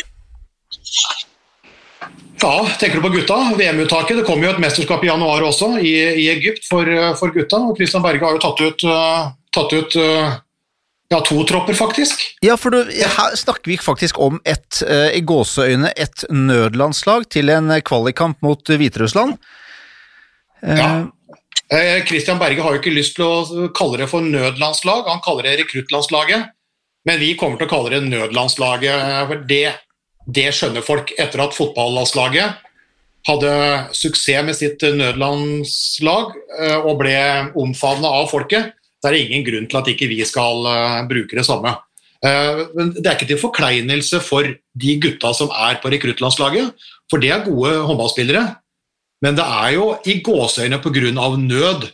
[2.41, 3.36] Ja, tenker du på gutta?
[3.58, 4.21] VM-uttaket.
[4.21, 5.93] Det kommer jo et mesterskap i januar også, i,
[6.24, 6.88] i Egypt for,
[7.19, 7.60] for, gutta.
[7.69, 10.39] og Christian Berge har jo tatt ut, uh, tatt ut uh,
[11.13, 12.24] ja, to tropper, faktisk.
[12.41, 17.54] Ja, for du, her snakker vi faktisk om et, uh, i gåseøyne, et nødlandslag til
[17.54, 19.38] en kvalikkamp mot Hviterussland.
[20.62, 21.10] Ja.
[22.06, 25.62] Christian Berge har jo ikke lyst til å kalle det for nødlandslag, han kaller det
[25.62, 26.50] rekruttlandslaget.
[27.08, 29.63] Men vi kommer til å kalle det nødlandslaget, for det
[30.30, 31.13] det skjønner folk.
[31.19, 32.60] Etter at fotballandslaget
[33.28, 33.54] hadde
[33.95, 37.15] suksess med sitt nødlandslag eh, og ble
[37.60, 41.38] omfavna av folket, så er det ingen grunn til at ikke vi skal eh, bruke
[41.38, 41.76] det samme.
[42.26, 46.74] Eh, men Det er ikke til forkleinelse for de gutta som er på rekruttlandslaget,
[47.12, 48.45] for det er gode håndballspillere.
[49.22, 51.12] Men det er jo i gåseøyne pga.
[51.38, 51.90] nød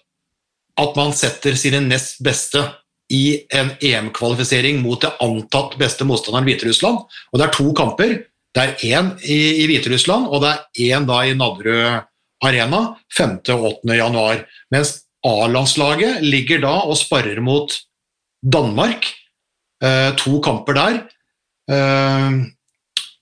[0.78, 2.62] at man setter sine nest beste
[3.10, 6.98] i en EM-kvalifisering mot det antatt beste motstanderen Hviterussland.
[7.32, 8.13] Og det er to kamper.
[8.56, 12.04] Det er én i, i Hviterussland, og det er én da i Nadderud
[12.46, 12.82] Arena
[13.18, 13.40] 5.
[13.56, 13.98] og 8.
[13.98, 14.44] januar.
[14.74, 14.94] Mens
[15.26, 17.74] A-landslaget ligger da og sparer mot
[18.44, 19.08] Danmark.
[19.84, 21.00] Eh, to kamper der.
[21.72, 22.38] Eh,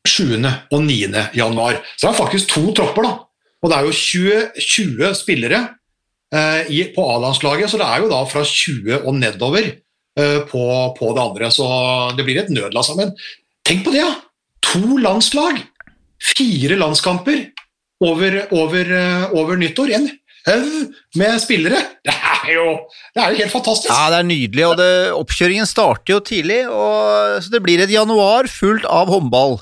[0.07, 0.35] 7.
[0.71, 0.99] og 9.
[1.35, 1.79] januar.
[1.95, 3.13] Så det er faktisk to tropper, da.
[3.65, 5.63] Og det er jo 20, 20 spillere
[6.35, 10.63] Eh, i, på A-landslaget, så det er jo da fra 20 og nedover eh, på,
[10.97, 11.51] på, det andre.
[11.53, 11.67] Så
[12.17, 12.97] det blir et nødlandslag.
[12.99, 13.13] Men
[13.67, 14.11] tenk på det, ja!
[14.71, 15.61] To landslag!
[16.25, 17.43] Fire landskamper
[18.03, 19.91] over, over, uh, over nyttår.
[19.93, 20.07] En
[20.47, 21.83] haug med spillere!
[22.05, 22.65] Det er, jo,
[23.13, 23.91] det er jo helt fantastisk.
[23.91, 24.65] Ja, det er nydelig.
[24.65, 29.59] og det, Oppkjøringen starter jo tidlig, og, så det blir et januar fullt av håndball.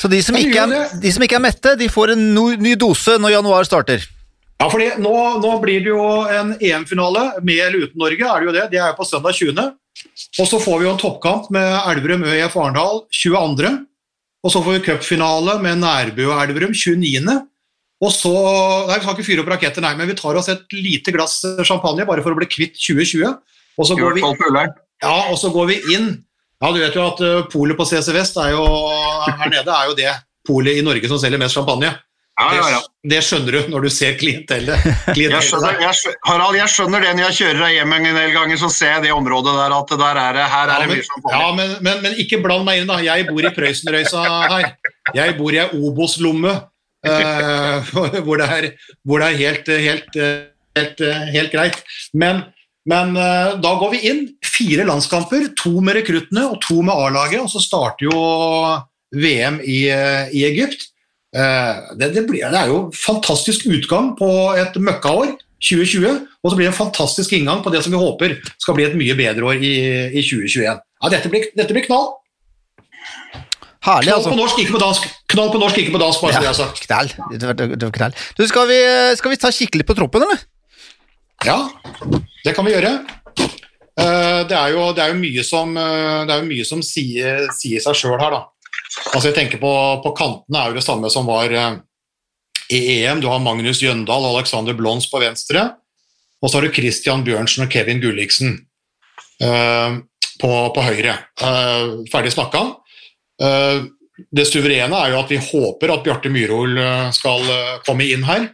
[0.00, 2.24] Så de som, ikke er, de som ikke er mette, de får en
[2.62, 4.04] ny dose når januar starter.
[4.62, 8.26] Ja, fordi nå, nå, blir det jo en EM-finale, med eller uten Norge.
[8.28, 9.72] er Det jo det, De er jo på søndag 20.
[10.38, 13.72] Og så får vi jo en toppkamp med Elverum ØIF Arendal 22.
[14.42, 17.38] Og så får vi cupfinale med Nærbø og Elverum 29.
[18.02, 18.32] Og så
[18.88, 21.40] Nei, vi skal ikke fyre opp raketter, nei, men vi tar oss et lite glass
[21.66, 23.36] champagne bare for å bli kvitt 2020.
[23.78, 24.24] Og så går vi,
[25.02, 26.08] ja, og så går vi inn
[26.62, 28.62] Ja, du vet jo at uh, polet på CC Vest er jo,
[29.26, 30.12] her nede er jo det
[30.46, 31.90] polet i Norge som selger mest champagne.
[32.40, 32.78] Ja, ja, ja.
[32.80, 34.86] Det, det, skjønner du når du ser klientellet.
[35.18, 38.60] jeg skjønner, jeg, Harald, jeg skjønner det når jeg kjører deg hjem en del ganger,
[38.62, 41.42] så ser jeg det området der at der er det, her er det mye champagne.
[41.42, 42.98] Ja, men, men, men, ikke bland meg inn, da.
[43.04, 44.72] Jeg bor i Prøysenrøysa her.
[45.18, 47.92] Jeg bor i ei Obos-lomme uh,
[48.24, 48.70] hvor, det er,
[49.04, 50.18] hvor det er helt, helt,
[50.80, 51.84] helt, helt greit.
[52.16, 52.46] Men,
[52.88, 54.24] men uh, da går vi inn.
[54.52, 58.22] Fire landskamper, to med rekruttene og to med A-laget, og så starter jo
[59.16, 60.88] VM i, i Egypt.
[61.32, 64.28] Eh, det, det, blir, det, er jo fantastisk utgang på
[64.60, 68.34] et møkkaår, 2020, og så blir det en fantastisk inngang på det som vi håper
[68.58, 69.76] skal bli et mye bedre år i,
[70.10, 70.66] i 2021.
[70.82, 72.10] Ja, dette blir, dette blir knall.
[73.82, 74.32] Herlig, knall altså.
[74.32, 75.06] på norsk, ikke på dansk.
[75.32, 76.82] Knall på norsk, ikke på dansk, bare så ja, det er sagt.
[76.88, 77.78] Knall.
[77.78, 78.18] Det knall.
[78.38, 78.80] Du, skal vi,
[79.18, 80.44] skal vi ta kikkelig på troppen, eller?
[81.46, 81.58] Ja,
[82.44, 82.96] det kan vi gjøre.
[84.00, 87.82] Eh, det er jo, det er jo mye som, eh, jo mye som sier, sier
[87.84, 88.42] seg sjøl her, da.
[89.12, 89.72] Altså jeg tenker på,
[90.04, 91.76] på kantene er jo det samme som var eh,
[92.72, 93.20] i EM.
[93.20, 95.66] Du har Magnus Jøndal og Alexander Blons på venstre.
[96.42, 98.56] Og så har du Christian Bjørnsen og Kevin Gulliksen
[99.44, 100.00] uh,
[100.42, 101.14] på, på, høyre.
[101.38, 102.64] Uh, ferdig snakka.
[103.38, 103.86] Uh,
[104.34, 106.74] det suverene er jo at vi håper at Bjarte Myhrol
[107.14, 107.46] skal
[107.86, 108.48] komme inn her.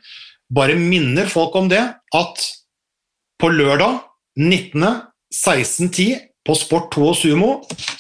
[0.53, 1.81] Bare minner folk om det
[2.15, 2.45] at
[3.41, 4.03] på lørdag
[4.37, 4.85] 19.
[5.35, 6.17] 16.10
[6.49, 7.51] på Sport 2 og Sumo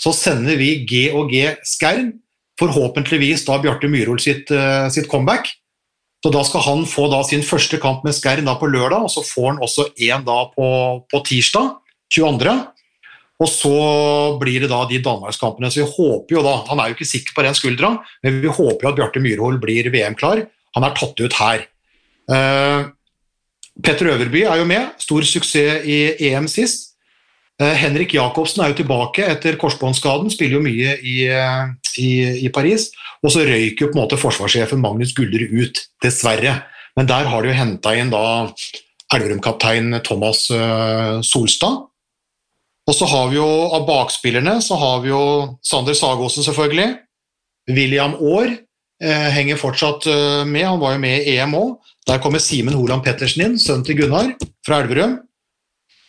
[0.00, 2.12] så sender vi G&G Skern.
[2.58, 5.50] Forhåpentligvis da Bjarte Myhrol sitt, uh, sitt, comeback.
[6.24, 9.12] Så Da skal han få da sin første kamp med Skern da på lørdag, og
[9.12, 10.66] så får han også én på,
[11.06, 11.76] på tirsdag,
[12.10, 12.56] 22.
[13.38, 13.74] Og så
[14.40, 15.70] blir det da de danmarkskampene.
[15.70, 17.92] Så vi håper jo da, Han er jo ikke sikker på den skuldra,
[18.24, 20.42] men vi håper jo at Bjarte Myhrol blir VM-klar.
[20.74, 21.68] Han er tatt ut her.
[22.26, 22.90] Uh,
[23.78, 26.97] Petter Øverby er jo med, stor suksess i EM sist.
[27.58, 32.10] Uh, Henrik Jacobsen er jo tilbake etter korsbåndskaden, spiller jo mye i, uh, i,
[32.46, 32.88] i Paris.
[33.22, 36.60] Og så røyker jo på en måte forsvarssjefen Magnus Gullerud ut, dessverre.
[36.98, 38.22] Men der har de jo henta inn da
[39.14, 40.46] Elverum-kaptein Thomas
[41.24, 41.88] Solstad
[42.88, 45.22] og så har vi jo av bakspillerne så har vi jo
[45.64, 46.88] Sander Sagåsen, selvfølgelig.
[47.68, 51.74] William Aar eh, henger fortsatt eh, med, han var jo med i EM òg.
[52.08, 54.32] Der kommer Simen Holand Pettersen inn, sønnen til Gunnar
[54.64, 55.18] fra Elverum.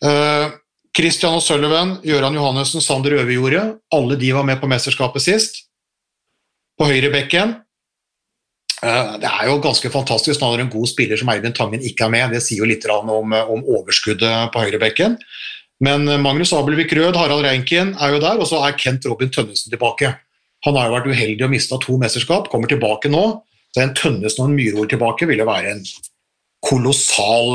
[0.08, 0.56] Eh,
[0.96, 3.80] Christian og Sullivan, Gøran Johannessen, Sander Øverjordet.
[3.94, 5.66] Alle de var med på mesterskapet sist.
[6.80, 7.54] På høyrebekken
[8.84, 12.14] eh, det er jo ganske fantastisk når en god spiller som Eivind Tangen ikke er
[12.14, 12.34] med.
[12.34, 15.20] Det sier jo litt om, om overskuddet på høyrebekken.
[15.86, 19.32] Men eh, Magnus Abelvik Rød, Harald Reinkin er jo der, og så er Kent Robin
[19.32, 20.16] Tønnesen tilbake.
[20.66, 23.24] Han har jo vært uheldig og mista to mesterskap, kommer tilbake nå.
[23.76, 25.86] Så en Tønnesen og en Myhrvold tilbake ville være en
[26.66, 27.54] kolossal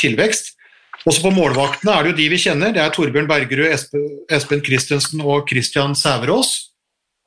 [0.00, 0.54] tilvekst.
[1.08, 2.74] Også på målvaktene er det jo de vi kjenner.
[2.76, 6.52] Det er Torbjørn Bergerud, Espen, Christensen og Christian Sæverås.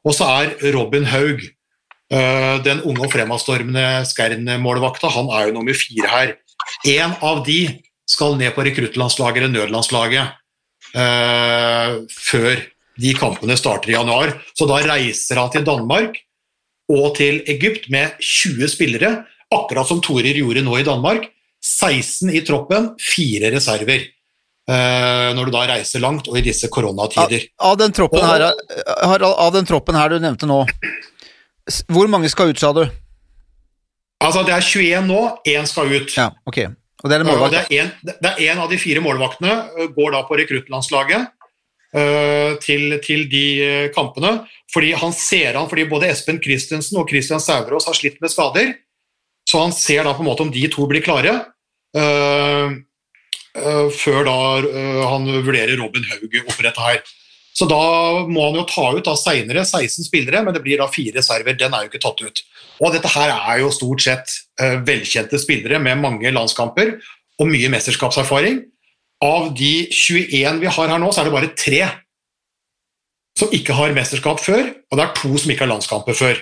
[0.05, 1.41] Og så er Robin Haug,
[2.13, 6.35] uh, den unge og fremadstormende Skern-målvakta, han er jo nummer fire her.
[6.85, 7.61] En av de
[8.09, 10.35] skal ned på rekruttlandslaget eller nødlandslaget
[10.93, 12.61] uh, før
[13.01, 14.35] de kampene starter i januar.
[14.53, 16.19] Så da reiser han til Danmark
[16.93, 19.15] og til Egypt med 20 spillere,
[19.53, 21.31] akkurat som Torir gjorde nå i Danmark.
[21.63, 24.09] 16 i troppen, fire reserver.
[24.63, 27.49] Uh, når du da reiser langt, og i disse koronatider.
[27.59, 30.61] Av, av, den her, av den troppen her du nevnte nå,
[31.91, 32.85] hvor mange skal ut, sa du?
[34.23, 35.19] Altså, Det er 21 nå,
[35.51, 36.15] én skal ut.
[36.15, 36.61] Ja, ok.
[37.03, 37.55] Og det er en målvakt?
[37.55, 41.25] Det er en, det er en av de fire målvaktene øh, går da på rekruttlandslaget
[41.27, 43.45] uh, til, til, de
[43.95, 44.37] kampene.
[44.71, 48.77] Fordi han ser han, fordi både Espen Christensen og Christian Sauerås har slitt med skader.
[49.43, 51.41] Så han ser da på en måte om de to blir klare.
[51.93, 52.79] Uh,
[53.57, 54.37] uh, før da
[55.11, 57.03] han vurderer Robin Haug oppi dette her.
[57.53, 57.79] Så da
[58.25, 61.53] må han jo ta ut da seinere 16 spillere, men det blir da fire server.
[61.57, 62.41] Den er jo ikke tatt ut.
[62.81, 66.95] Og dette her er jo stort sett velkjente spillere med mange landskamper
[67.37, 68.63] og mye mesterskapserfaring.
[69.21, 71.83] Av de 21 vi har her nå, så er det bare tre
[73.39, 76.41] som ikke har mesterskap før, og det er to som ikke har landskamper før.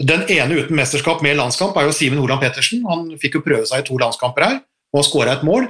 [0.00, 2.80] Den ene uten mesterskap med landskamp er jo Simen Holand Pettersen.
[2.88, 4.58] Han fikk jo prøve seg i to landskamper her
[4.96, 5.66] og skåra et mål.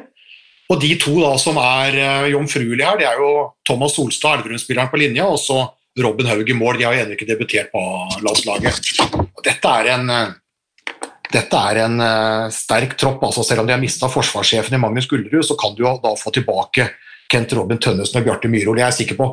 [0.71, 3.31] Og de to da som er uh, jomfruelige her, det er jo
[3.67, 5.65] Thomas Solstad, Elverum-spilleren på linja, og så
[5.99, 6.79] Robin Haug i mål.
[6.79, 7.83] De har jo ennå ikke debutert på
[8.23, 8.93] landslaget.
[9.19, 13.25] Og dette er en, uh, dette er en uh, sterk tropp.
[13.27, 16.15] altså Selv om de har mista forsvarssjefen i Magnus Gullerud, så kan du jo da
[16.19, 16.87] få tilbake
[17.31, 18.79] Kent Robin Tønnesen og Bjarte Myrhol.
[18.79, 19.33] Jeg er sikker på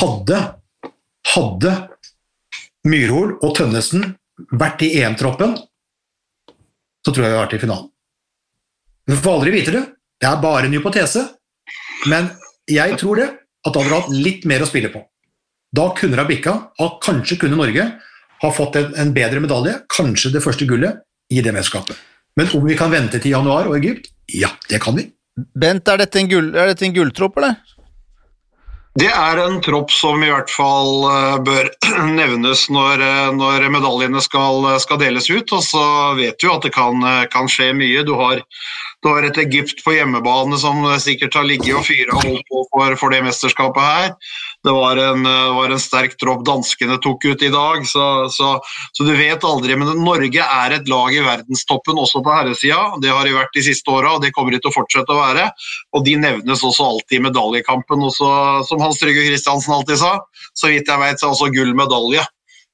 [0.00, 0.38] Hadde,
[1.30, 1.72] hadde
[2.88, 4.16] Myrhol og Tønnesen
[4.52, 5.56] vært i EM-troppen,
[7.02, 7.88] så tror jeg vi har vært i finalen.
[9.10, 9.82] Vi får aldri vite det.
[10.22, 11.24] Det er bare en hypotese,
[12.10, 12.28] men
[12.70, 13.28] jeg tror det,
[13.66, 15.02] at da hadde hatt litt mer å spille på.
[15.74, 16.54] Da kunne det ha bikka,
[16.84, 17.86] og kanskje kunne Norge
[18.42, 21.02] ha fått en, en, bedre medalje, kanskje det første gullet,
[21.32, 21.98] i det mesterskapet.
[22.36, 24.10] Men om vi kan vente til januar og Egypt?
[24.30, 25.08] Ja, det kan vi.
[25.58, 27.56] Bent, er dette en, gull, er dette en gulltropp, eller?
[28.98, 31.70] Det er en tropp som i hvert fall eh, bør
[32.20, 35.48] nevnes når, eh, når medaljene skal, skal, deles ut.
[35.48, 35.84] Og så
[36.18, 37.00] vet du at det kan,
[37.32, 38.04] kan skje mye.
[38.04, 38.42] Du har
[39.02, 42.60] du har et Egypt på hjemmebane som sikkert har ligget og fyra og holdt på
[42.70, 44.12] for, for, det mesterskapet her.
[44.62, 45.26] Det var en,
[45.56, 48.52] var en sterk tropp danskene tok ut i dag, så, så,
[48.94, 49.74] så, du vet aldri.
[49.78, 52.84] Men Norge er et lag i verdenstoppen også på herresida.
[53.02, 55.18] Det har de vært de siste åra, og det kommer de til å fortsette å
[55.18, 55.48] være.
[55.98, 58.06] Og de nevnes også alltid i medaljekampen.
[58.06, 58.30] Også,
[58.70, 60.14] som Hans Trygve Kristiansen alltid sa,
[60.54, 62.22] så vidt jeg vet, så er også gull medalje.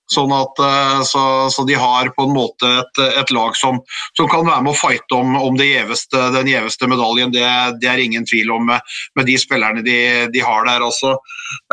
[0.09, 3.81] Sånn at, eh, så, så, de har på en måte et, et lag som,
[4.17, 7.35] som, kan være med å fighte om, om gjeveste, den gjeveste medaljen.
[7.35, 7.45] Det,
[7.83, 9.99] det, er ingen tvil om med, med de spillerne de,
[10.33, 10.85] de har der.
[10.85, 11.17] Altså,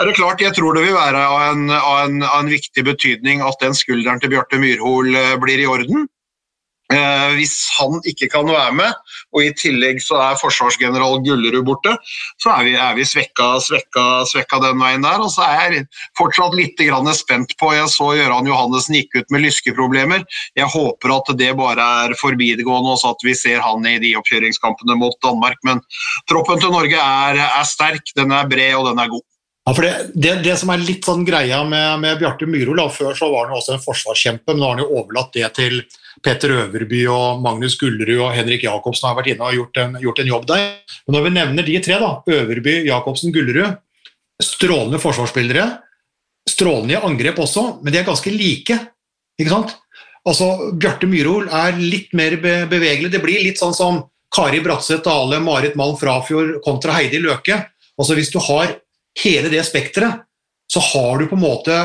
[0.01, 2.83] er det klart, Jeg tror det vil være av en, av en, av en viktig
[2.87, 6.09] betydning at den skulderen til Bjarte Myrhol eh, blir i orden.
[6.93, 8.97] Eh, hvis han ikke kan være med,
[9.33, 11.95] og i tillegg så er forsvarsgeneral Gullerud borte,
[12.41, 15.23] så er vi, er vi svekka, svekka, svekka, den veien der.
[15.25, 15.87] Og så er jeg
[16.19, 16.77] fortsatt litt
[17.17, 20.25] spent på Jeg så Gøran Johannessen gikk ut med lyskeproblemer.
[20.55, 24.99] Jeg håper at det bare er forbigående, og at vi ser han i de oppkjøringskampene
[24.99, 25.57] mot Danmark.
[25.63, 25.81] Men
[26.29, 29.25] troppen til Norge er, er sterk, den er bred og den er god.
[29.65, 33.15] Ja, for det, det, det, som er litt sånn greia med, med Bjarte Myhrol Før
[33.17, 35.79] så var han også en forsvarskjempe, men nå har han jo overlatt det til
[36.25, 40.21] Petter Øverby og Magnus Gullerud og Henrik Jacobsen har vært inne og gjort en, gjort
[40.21, 40.63] en jobb der.
[41.05, 43.81] Men når vi nevner de tre, da, Øverby, Jacobsen, Gullerud
[44.43, 45.65] Strålende forsvarsspillere.
[46.49, 48.75] Strålende i angrep også, men de er ganske like.
[49.39, 49.75] ikke sant?
[50.27, 53.13] Altså, Bjarte Myhrol er litt mer bevegelig.
[53.13, 54.01] Det blir litt sånn som
[54.35, 57.61] Kari Bratseth Dale, Marit Malm Frafjord kontra Heidi Løke.
[57.95, 58.75] Altså, Hvis du har
[59.23, 60.25] hele det spekteret,
[60.67, 61.75] så har du på en måte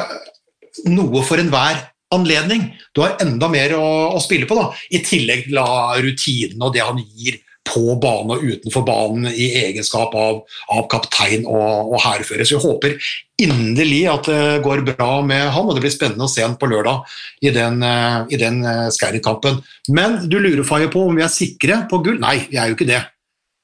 [0.88, 1.78] noe for enhver
[2.14, 2.66] anledning.
[2.94, 3.84] Du har enda mer å,
[4.16, 4.70] å spille på, da.
[4.90, 5.60] i tillegg til
[6.04, 7.40] rutinen og det han gir
[7.70, 10.40] på banen og utenfor banen i egenskap av,
[10.72, 12.46] av kaptein og, og hærfører.
[12.48, 12.96] Så jeg håper
[13.40, 16.70] inderlig at det går bra med han, og det blir spennende å se han på
[16.70, 17.04] lørdag
[17.46, 17.84] i den,
[18.32, 19.60] i den eh, Skerry-kampen.
[19.92, 22.20] Men du lurer Faye, på om vi er sikre på gull?
[22.22, 23.04] Nei, vi er jo ikke det.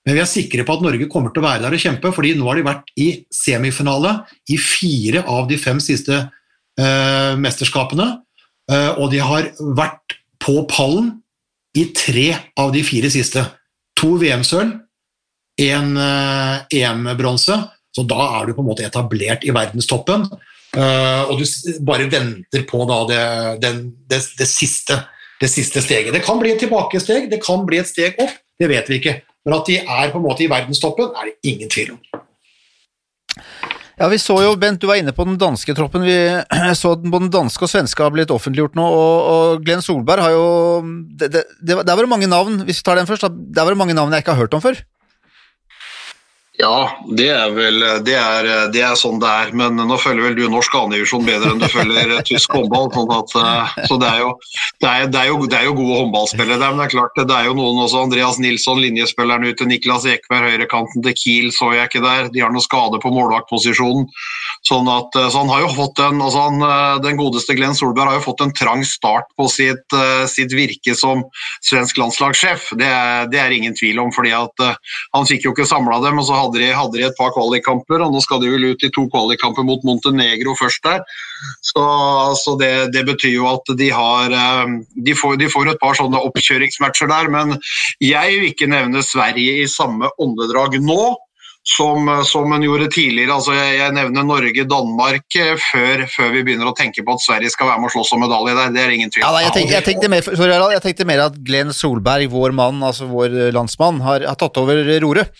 [0.07, 2.37] Men vi er sikre på at Norge kommer til å være der og kjempe, fordi
[2.39, 4.21] nå har de vært i semifinale
[4.55, 8.13] i fire av de fem siste eh, mesterskapene.
[8.71, 11.15] Uh, og de har vært på pallen
[11.77, 13.45] i tre av de fire siste.
[14.01, 14.75] To VM-sølv,
[15.63, 17.57] én uh, EM-bronse.
[17.97, 20.27] Så da er du på en måte etablert i verdenstoppen.
[20.77, 21.47] Uh, og du
[21.87, 23.23] bare venter på det,
[23.63, 24.99] den, det, det, siste,
[25.41, 26.13] det siste steget.
[26.13, 29.17] Det kan bli et tilbakesteg, det kan bli et steg opp, det vet vi ikke.
[29.47, 32.26] Men at de er på en måte i verdenstoppen, er det ingen tvil om.
[33.97, 36.05] Ja, Vi så jo, Bent, du var inne på den danske troppen.
[36.05, 36.17] Vi
[36.81, 40.21] så den på den danske og svenske har blitt offentliggjort nå, og, og Glenn Solberg
[40.21, 40.45] har jo
[41.17, 43.73] det, det, det, Der var det mange navn, hvis vi tar den først, der var
[43.73, 44.83] det mange navn jeg ikke har hørt om før.
[46.57, 49.51] Ja, det er vel det er, det er, sånn det er.
[49.57, 52.89] Men nå følger vel du norsk andredivisjon bedre enn du følger tysk håndball.
[52.95, 54.31] Sånn at, eh, så det er, jo,
[54.81, 56.73] det, er, det, er jo, det er, jo, gode håndballspillere der.
[56.73, 58.07] Men det er klart det er jo noen også.
[58.07, 59.69] Andreas Nilsson, linjespilleren ute.
[59.69, 62.31] Niklas Ekberg, høyrekanten til Kiel så jeg ikke der.
[62.33, 64.09] De har noe skade på målvaktposisjonen.
[64.65, 67.77] Sånn at, eh, så han har jo fått en, altså han, eh, Den godeste Glenn
[67.77, 69.93] Solberg har jo fått en trang start på sitt,
[70.31, 71.23] sitt virke som
[71.65, 72.71] svensk landslagssjef.
[72.81, 74.09] Det er, det er ingen tvil om.
[74.15, 74.67] fordi at
[75.13, 76.19] Han fikk jo ikke samla dem.
[76.19, 78.87] og så hadde de, hadde de et par kvalikkamper, og nå skal de vel ut
[78.87, 81.05] i to kvalikkamper mot Montenegro først der.
[81.65, 81.85] Så,
[82.43, 84.79] så det, det, betyr jo at de har eh,
[85.09, 87.57] de får, de får, et par sånne oppkjøringsmatcher der, men
[88.03, 91.15] jeg vil ikke nevne Sverige i samme åndedrag nå
[91.67, 93.35] som, som en gjorde tidligere.
[93.35, 97.51] Altså jeg, jeg nevner Norge-Danmark eh, før, før, vi begynner å tenke på at Sverige
[97.53, 98.75] skal være med og slåss om medalje der.
[98.75, 99.25] Det er ingen tvil.
[99.27, 102.79] Ja, jeg, tenkte, jeg, tenkte mer, sorry, jeg, tenkte, mer, at Glenn Solberg, vår mann,
[102.87, 105.35] altså vår landsmann, har, har tatt over roret.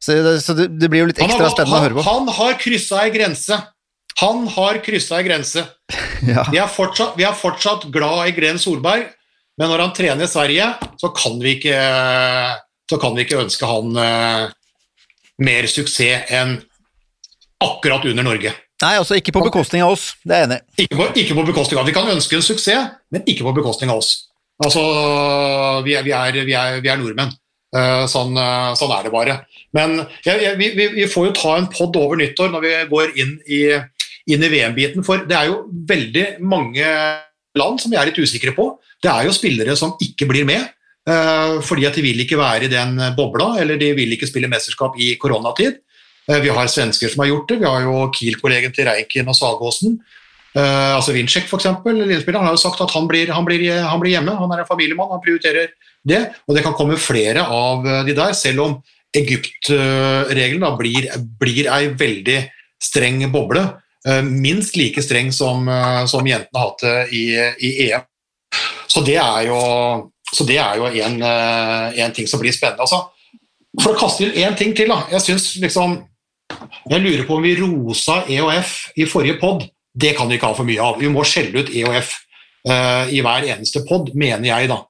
[0.00, 2.06] Så, det, så det, det, blir jo litt ekstra spennende han, å høre på.
[2.08, 3.58] Han har kryssa ei grense.
[4.20, 5.64] Han har kryssa ei grense.
[6.32, 6.46] ja.
[6.48, 9.10] vi, er fortsatt, vi, er fortsatt, glad i Gren Solberg,
[9.60, 10.70] men når han trener i Sverige,
[11.00, 11.76] så kan vi ikke,
[12.94, 14.48] kan vi ikke ønske han uh,
[15.44, 16.56] mer suksess enn
[17.60, 18.54] akkurat under Norge.
[18.80, 20.84] Nei, altså ikke på bekostning av oss, det er jeg enig i.
[20.86, 24.00] Ikke, ikke på, bekostning av Vi kan ønske en suksess, men ikke på bekostning av
[24.00, 24.14] oss.
[24.64, 24.80] Altså,
[25.84, 27.34] vi er, vi er, vi er, vi er nordmenn.
[27.70, 29.36] Uh, sånn, uh, sånn, er det bare.
[29.76, 33.36] Men jeg, vi, vi, får jo ta en pod over nyttår når vi går inn
[33.46, 33.60] i,
[34.34, 35.04] inn i VM-biten.
[35.06, 36.88] For det er jo veldig mange
[37.58, 38.72] land som vi er litt usikre på.
[38.98, 40.66] Det er jo spillere som ikke blir med.
[41.06, 44.50] Uh, fordi at de vil ikke være i den bobla, eller de vil ikke spille
[44.50, 45.78] mesterskap i koronatid.
[46.30, 47.56] Vi har svensker som har gjort det.
[47.62, 49.96] Vi har jo Kiel-kollegen til Reikin og Sagåsen.
[50.54, 51.66] Altså Vincek, f.eks.
[51.66, 54.36] Han har jo sagt at han blir, han, blir, han blir, hjemme.
[54.38, 55.72] Han er en familiemann, han prioriterer
[56.06, 56.22] det.
[56.48, 58.80] Og det kan komme flere av de der, selv om
[59.16, 61.08] Egypt-regelen blir,
[61.40, 62.40] blir ei veldig
[62.80, 63.64] streng boble.
[64.08, 67.24] Eh, minst like streng som, eh, som jentene hadde i,
[67.60, 68.06] i, EM.
[68.88, 69.58] Så det er jo,
[70.48, 72.86] det er jo en, eh, en, ting som blir spennende.
[72.86, 73.10] Altså,
[73.82, 74.88] for å kaste inn én ting til.
[74.88, 75.04] Da.
[75.12, 76.00] Jeg synes liksom
[76.90, 79.68] Jeg lurer på om vi rosa EOF i forrige pod.
[79.94, 80.96] Det kan vi ikke ha for mye av.
[80.98, 82.08] Vi må skjelle ut EOF
[82.66, 84.80] uh, i hver eneste pod, mener jeg, da.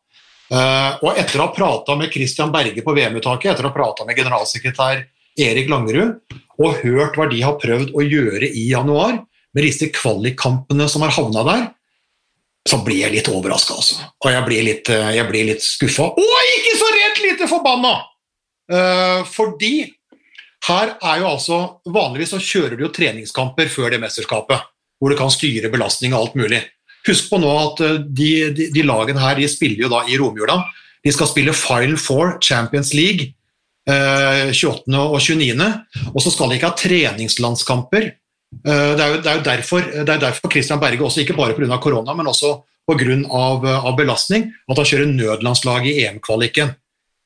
[0.50, 4.06] Uh, og etter å ha prata med Christian Berge på VM-uttaket, etter å ha prata
[4.06, 5.04] med generalsekretær
[5.38, 6.16] Erik Langerud
[6.60, 9.20] og hørt hva de har prøvd å gjøre i januar,
[9.54, 11.62] med disse kvalikkampene som har havna der,
[12.68, 13.96] så blir jeg litt overraska, altså.
[14.20, 16.10] Og jeg blir litt, uh, jeg litt skuffa.
[16.18, 17.94] Og ikke så rett lite forbanna!
[18.70, 19.88] Uh, fordi
[20.68, 21.56] her er jo altså
[21.90, 24.68] Vanligvis så kjører du jo treningskamper før det mesterskapet,
[25.00, 26.60] hvor du kan styre belastning og alt mulig.
[27.08, 30.18] Husk på nå at eh, de, de, de lagene her de spiller jo da i
[30.20, 30.60] romjula.
[31.00, 33.30] De skal spille Final Four Champions League
[33.88, 34.90] eh, 28.
[35.00, 35.68] og 29.,
[36.12, 38.10] og så skal de ikke ha treningslandskamper.
[38.10, 41.38] Eh, det, er jo, det, er jo derfor, det er derfor Christian Berge, også ikke
[41.38, 41.80] bare pga.
[41.80, 42.58] korona, men også
[42.90, 43.16] pga.
[43.30, 46.72] Av, av belastning, at han kjører nødlandslaget i EM-kvaliken.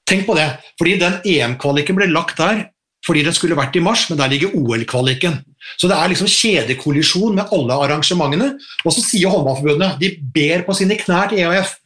[0.05, 2.67] Tenk på det, fordi den EM-kvaliken ble lagt der
[3.05, 5.39] fordi den skulle vært i mars, men der ligger OL-kvaliken.
[5.77, 8.55] Så det er liksom kjedekollisjon med alle arrangementene.
[8.85, 11.77] Og så sier Håndballforbundet, de ber på sine knær til EAF,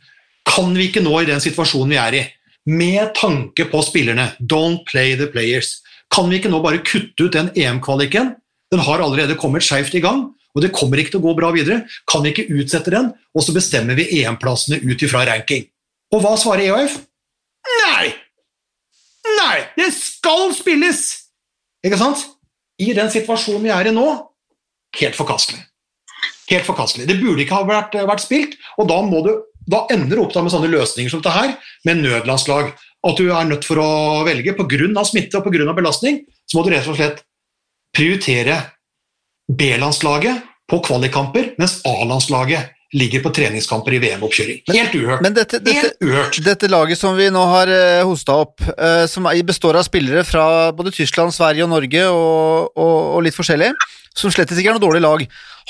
[0.49, 2.25] kan vi ikke nå i den situasjonen vi er i,
[2.69, 5.79] med tanke på spillerne, don't play the players,
[6.14, 8.33] kan vi ikke nå bare kutte ut den EM-kvaliken?
[8.73, 11.51] Den har allerede kommet skeivt i gang, og det kommer ikke til å gå bra
[11.55, 11.83] videre.
[12.09, 15.66] Kan vi ikke utsette den, og så bestemmer vi EM-plassene ut ifra ranking?
[16.14, 16.97] Og hva svarer EAF?
[17.85, 18.14] Nei!
[19.39, 21.03] Nei, det skal spilles!
[21.86, 22.24] Ikke sant?
[22.78, 24.07] I den situasjonen vi er i nå,
[24.99, 25.61] helt forkastelig.
[26.49, 27.07] Helt forkastelig.
[27.09, 29.32] Det burde ikke ha vært, vært spilt, og da, du,
[29.68, 31.57] da ender du opp med sånne løsninger som dette her,
[31.89, 32.72] med nødlandslag.
[33.07, 33.91] At du er nødt for å
[34.26, 35.05] velge pga.
[35.07, 35.72] smitte og pga.
[35.76, 37.22] belastning, så må du rett og slett
[37.95, 38.59] prioritere
[39.49, 44.62] B-landslaget på kvalikkamper, mens A-landslaget ligger på treningskamper i VM-oppkjøring.
[44.72, 45.22] Helt uhørt.
[45.24, 46.39] Men dette, dette, uhørt.
[46.45, 50.72] dette, laget som vi nå har uh, hosta opp, uh, som består av spillere fra
[50.76, 53.74] både Tyskland, Sverige og Norge og, og, og litt forskjellig,
[54.16, 55.24] som slett ikke er noe dårlig lag,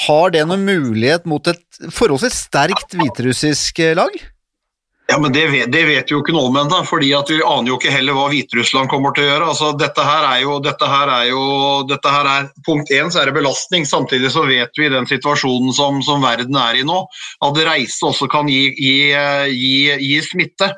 [0.06, 4.14] har det noen mulighet mot et forholdsvis sterkt hviterussisk eh, lag?
[5.10, 7.78] Ja, men det vet, det vet jo ikke noe om ennå, fordi vi aner jo
[7.78, 9.46] ikke heller hva Hviterussland kommer til å gjøre.
[9.54, 11.44] Altså, dette her er jo, dette her er jo
[11.88, 13.86] dette her er, Punkt én så er det belastning.
[13.88, 16.98] Samtidig så vet vi i den situasjonen som, som verden er i nå,
[17.48, 18.98] at reise også kan gi, gi,
[19.54, 19.78] gi,
[20.10, 20.68] gi smitte.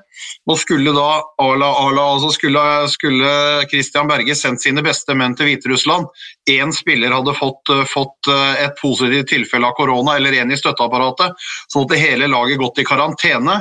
[0.47, 1.09] Og skulle da
[1.43, 2.63] Ala, Ala, altså skulle,
[2.93, 3.35] skulle
[3.73, 6.07] Christian Berge sendt sine beste menn til Hviterussland,
[6.55, 8.31] én spiller hadde fått, fått
[8.63, 11.35] et positivt tilfelle av korona, eller én i støtteapparatet,
[11.67, 13.59] så måtte hele laget gått i karantene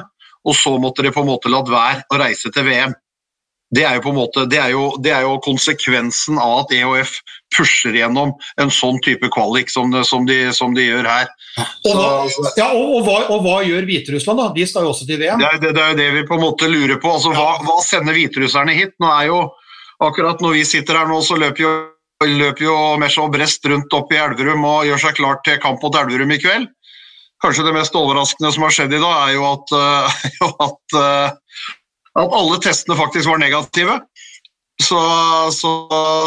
[0.47, 2.95] og så måtte de på en måte latt være å reise til VM.
[3.69, 6.71] Det er, jo på en måte, det, er jo, det er jo konsekvensen av at
[6.73, 7.11] EHF
[7.53, 8.31] pusher gjennom
[8.61, 11.29] en sånn type kvalik som, som, de, som de, gjør her.
[11.85, 12.07] Og hva,
[12.57, 14.41] ja, og, og, hva, og hva, gjør Hviterussland?
[14.41, 14.47] da?
[14.55, 15.37] De skal jo også til VM.
[15.43, 17.13] Det er, det, det er jo det vi på en måte lurer på.
[17.13, 18.95] Altså, hva, hva sender hviterusserne hit?
[18.97, 19.39] Nå er jo,
[20.09, 21.75] akkurat når vi sitter her nå, så løper jo,
[22.25, 25.85] løper jo Mesha og Brest rundt opp i Elverum og gjør seg klar til kamp
[25.85, 26.65] mot Elverum i kveld.
[27.43, 31.67] Kanskje det mest overraskende som har skjedd i dag, er jo at, uh, at, uh,
[32.19, 33.99] at alle testene faktisk var negative.
[34.79, 34.99] Så,
[35.51, 35.71] så,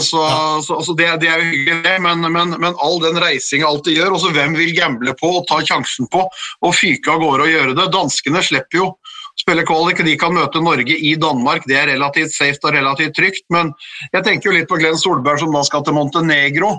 [0.04, 3.94] så, så det, det, er jo hyggelig, men, men, men all den reisinga alt de
[3.96, 7.54] gjør, også hvem vil gamble på og ta sjansen på å fyke av gårde og
[7.54, 7.88] gjøre det?
[7.94, 8.90] Danskene slipper jo
[9.40, 10.02] spille kvalik.
[10.04, 13.44] De kan møte Norge i Danmark, det er relativt safe og relativt trygt.
[13.54, 13.72] Men
[14.12, 16.74] jeg tenker jo litt på Glenn Solberg som da skal til Montenegro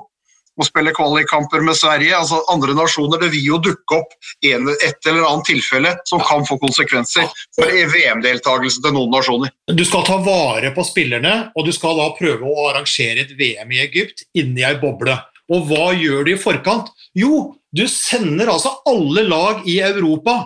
[0.60, 2.16] og spille kvalikkamper med Sverige.
[2.16, 4.14] altså Andre nasjoner det vil jo dukke opp
[4.46, 9.54] en, et eller annet tilfelle som kan få konsekvenser for VM-deltakelse til noen nasjoner.
[9.68, 13.74] Du skal ta vare på spillerne, og du skal da prøve å arrangere et VM
[13.74, 15.18] i Egypt inni ei boble.
[15.52, 16.92] Og hva gjør du i forkant?
[17.18, 20.46] Jo, du sender altså alle lag i Europa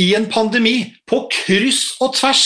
[0.00, 2.44] i en pandemi på kryss og tvers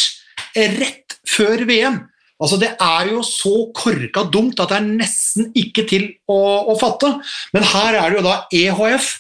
[0.55, 2.03] rett før VM.
[2.41, 6.77] Altså, Det er jo så korka dumt at det er nesten ikke til å, å,
[6.81, 7.13] fatte.
[7.53, 9.11] Men her er det jo da EHF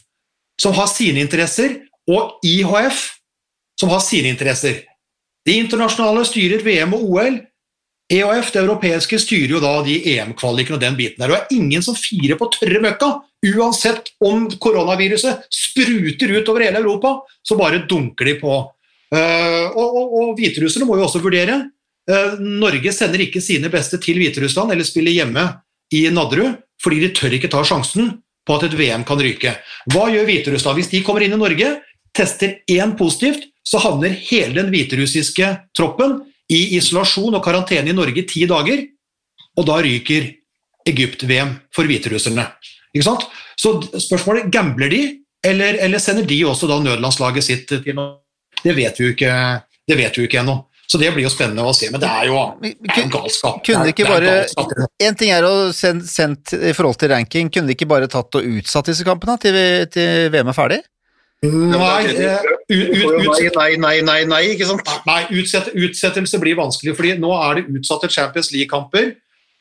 [0.60, 3.04] som har sine interesser, og IHF
[3.80, 4.82] som har sine interesser.
[5.46, 7.38] De internasjonale styrer VM og OL.
[8.10, 11.30] EHF, det europeiske, styrer jo da de EM-kvalikene og den biten der.
[11.30, 13.10] Og det er ingen som firer på tørre møkka.
[13.52, 18.56] Uansett om koronaviruset spruter ut over hele Europa, så bare dunker de på.
[19.10, 21.79] Uh, og, og, og hviterusserne må jo også vurdere Eh,
[22.40, 25.44] Norge sender ikke sine beste til Hviterussland eller spiller hjemme
[25.94, 29.54] i Nadderud, fordi de tør ikke ta sjansen på at et VM kan ryke.
[29.92, 30.80] Hva gjør Hviterussland?
[30.80, 31.74] Hvis de kommer inn i Norge,
[32.16, 38.24] tester én positivt, så havner hele den hviterussiske troppen i isolasjon og karantene i Norge
[38.24, 38.82] i ti dager,
[39.58, 40.30] og da ryker
[40.88, 42.46] Egypt-VM for hviterusserne.
[42.94, 43.26] Ikke sant?
[43.60, 45.02] Så spørsmålet gambler de,
[45.46, 48.18] eller, eller sender de også da nødlandslaget sitt til noe?
[48.60, 49.34] Det vet vi jo ikke,
[49.88, 50.56] det ikke ennå.
[50.90, 51.86] Så det blir jo spennende å se.
[51.92, 53.60] Men det er jo, det er galskap.
[53.66, 54.32] Kunne det ikke bare,
[54.98, 58.34] En ting er å sende sendt i forhold til ranking, kunne de ikke bare tatt
[58.34, 59.58] og utsatt disse kampene til,
[59.94, 60.80] til VM er ferdig?
[61.40, 62.90] Nei, uh, ut,
[63.22, 64.90] ut, nei, nei, nei, nei, ikke sant?
[65.06, 69.12] Nei, utsett, utsettelse blir vanskelig, fordi nå er det utsatte Champions League-kamper.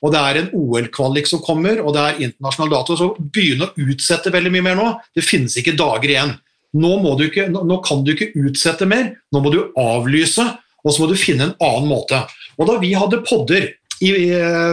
[0.01, 2.97] Og det er en OL-kvalik som kommer, og det er internasjonal dato.
[2.97, 4.89] Så begynne å utsette veldig mye mer nå.
[5.15, 6.33] Det finnes ikke dager igjen.
[6.79, 6.91] Nå,
[7.25, 10.45] ikke, nå kan du ikke utsette mer, nå må du avlyse
[10.83, 12.21] og så må du finne en annen måte.
[12.59, 13.69] Og Da vi hadde podder
[13.99, 14.29] i, i,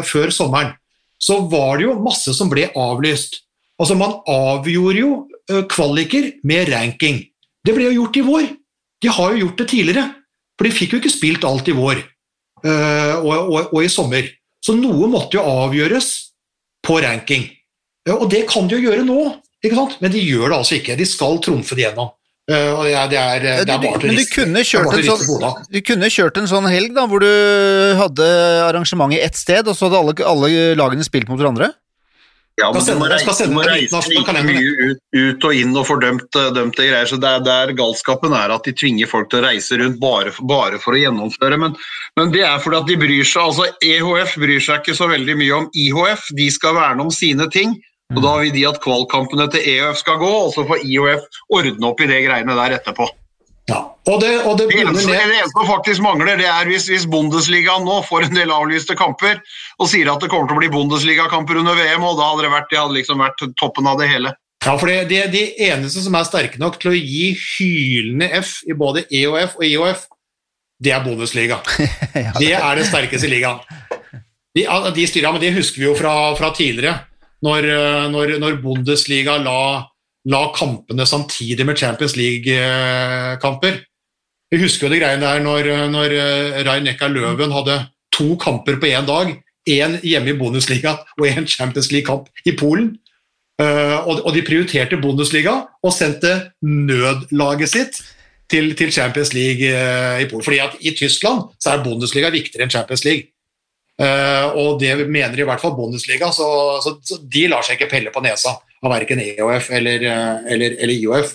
[0.07, 0.75] før sommeren,
[1.19, 3.41] så var det jo masse som ble avlyst.
[3.81, 5.11] Altså Man avgjorde jo
[5.51, 7.23] eh, kvaliker med ranking.
[7.65, 8.49] Det ble jo gjort i vår.
[9.03, 10.07] De har jo gjort det tidligere.
[10.57, 14.29] For de fikk jo ikke spilt alt i vår øh, og, og, og, i sommer.
[14.65, 16.09] Så noe måtte jo avgjøres
[16.87, 17.45] på ranking.
[18.15, 19.19] Og det kan de jo gjøre nå,
[19.65, 19.97] ikke sant?
[20.01, 20.97] men de gjør det altså ikke.
[20.99, 22.13] De skal trumfe det gjennom.
[22.47, 25.65] Uh, og det er, det er, det er bare Men du kunne, kjørt en sånn,
[25.67, 27.33] du kunne kjørt en sånn helg da, hvor du
[27.99, 28.29] hadde
[28.69, 31.73] arrangementet ett sted, og så hadde alle, alle lagene spilt mot hverandre?
[32.57, 35.99] Ja, men du må reise, må reise like mye ut, ut, og inn og få
[36.01, 37.05] dømt, eh, dømte greier.
[37.05, 40.33] så det er der Galskapen er at de tvinger folk til å reise rundt bare,
[40.41, 41.59] bare for å gjennomføre.
[41.61, 41.77] Men,
[42.17, 43.43] men, det er fordi at de bryr seg.
[43.43, 46.31] altså EHF bryr seg ikke så veldig mye om IHF.
[46.39, 47.77] De skal verne om sine ting.
[48.15, 51.89] Og Da vil de at kvalkampene til EØF skal gå, og så får IOF ordne
[51.89, 53.09] opp i det greiene der etterpå.
[53.67, 56.87] Ja, og det, og det, det, eneste, det, eneste, som faktisk mangler, det er hvis,
[56.87, 59.41] hvis Bundesligaen nå får en del avlyste kamper
[59.83, 62.53] og sier at det kommer til å bli Bundesligakamper under VM, og da hadde det
[62.53, 64.37] vært, det hadde liksom vært toppen av det hele.
[64.63, 68.61] Ja, for det, er De eneste som er sterke nok til å gi hylende F
[68.71, 70.07] i både EOF og IOF,
[70.83, 71.63] det er Bundesliga.
[72.41, 73.63] Det er den sterkeste ligaen.
[74.57, 76.99] De, de styrer, men Det husker vi jo fra, fra tidligere,
[77.45, 77.69] når,
[78.13, 79.85] når, når Bundesliga la
[80.27, 83.81] la kampene samtidig med Champions League-kamper.
[84.51, 88.91] Vi husker jo det greiene der når, når eh, Rein Løven hadde to kamper på
[88.91, 89.37] én dag.
[89.67, 92.97] Én hjemme i Bundesliga og én Champions League-kamp i Polen.
[93.59, 98.03] Og, de prioriterte Bundesliga og sendte nødlaget sitt
[98.51, 99.65] til, til Champions League
[100.21, 100.45] i Polen.
[100.45, 103.33] Fordi at i Tyskland så er Bundesliga viktigere enn Champions League.
[103.97, 106.47] Uh, og det mener i hvert fall Bundesliga, så,
[106.85, 108.53] så, så de lar seg ikke pelle på nesa
[108.87, 111.35] av verken EOF eller, eh, eller, eller IOF.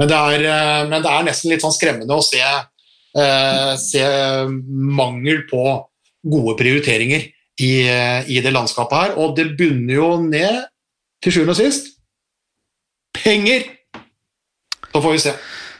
[0.00, 4.04] Men det, er, eh, men det, er, nesten litt sånn skremmende å se, eh, se
[5.00, 5.64] mangel på
[6.30, 7.28] gode prioriteringer
[7.60, 9.16] i, i, det landskapet her.
[9.20, 10.64] Og det bunner jo ned,
[11.20, 11.92] til sjuende og sist,
[13.16, 13.66] penger!
[14.90, 15.32] Så får vi se.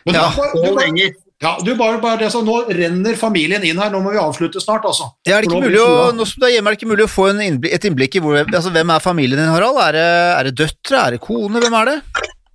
[0.07, 1.15] Men ja, og penger.
[1.41, 4.61] Ja, du bare, bare det, så Nå renner familien inn her, nå må vi avslutte
[4.61, 4.85] snart.
[4.85, 5.09] altså.
[5.25, 7.07] Ja, er det ikke mulig å, nå som du er hjemme, er det ikke mulig
[7.07, 9.81] å få innblikk, et innblikk i hvor, altså, hvem er familien din, Harald?
[9.87, 11.97] Er det, er det døtre, er det kone, hvem er det?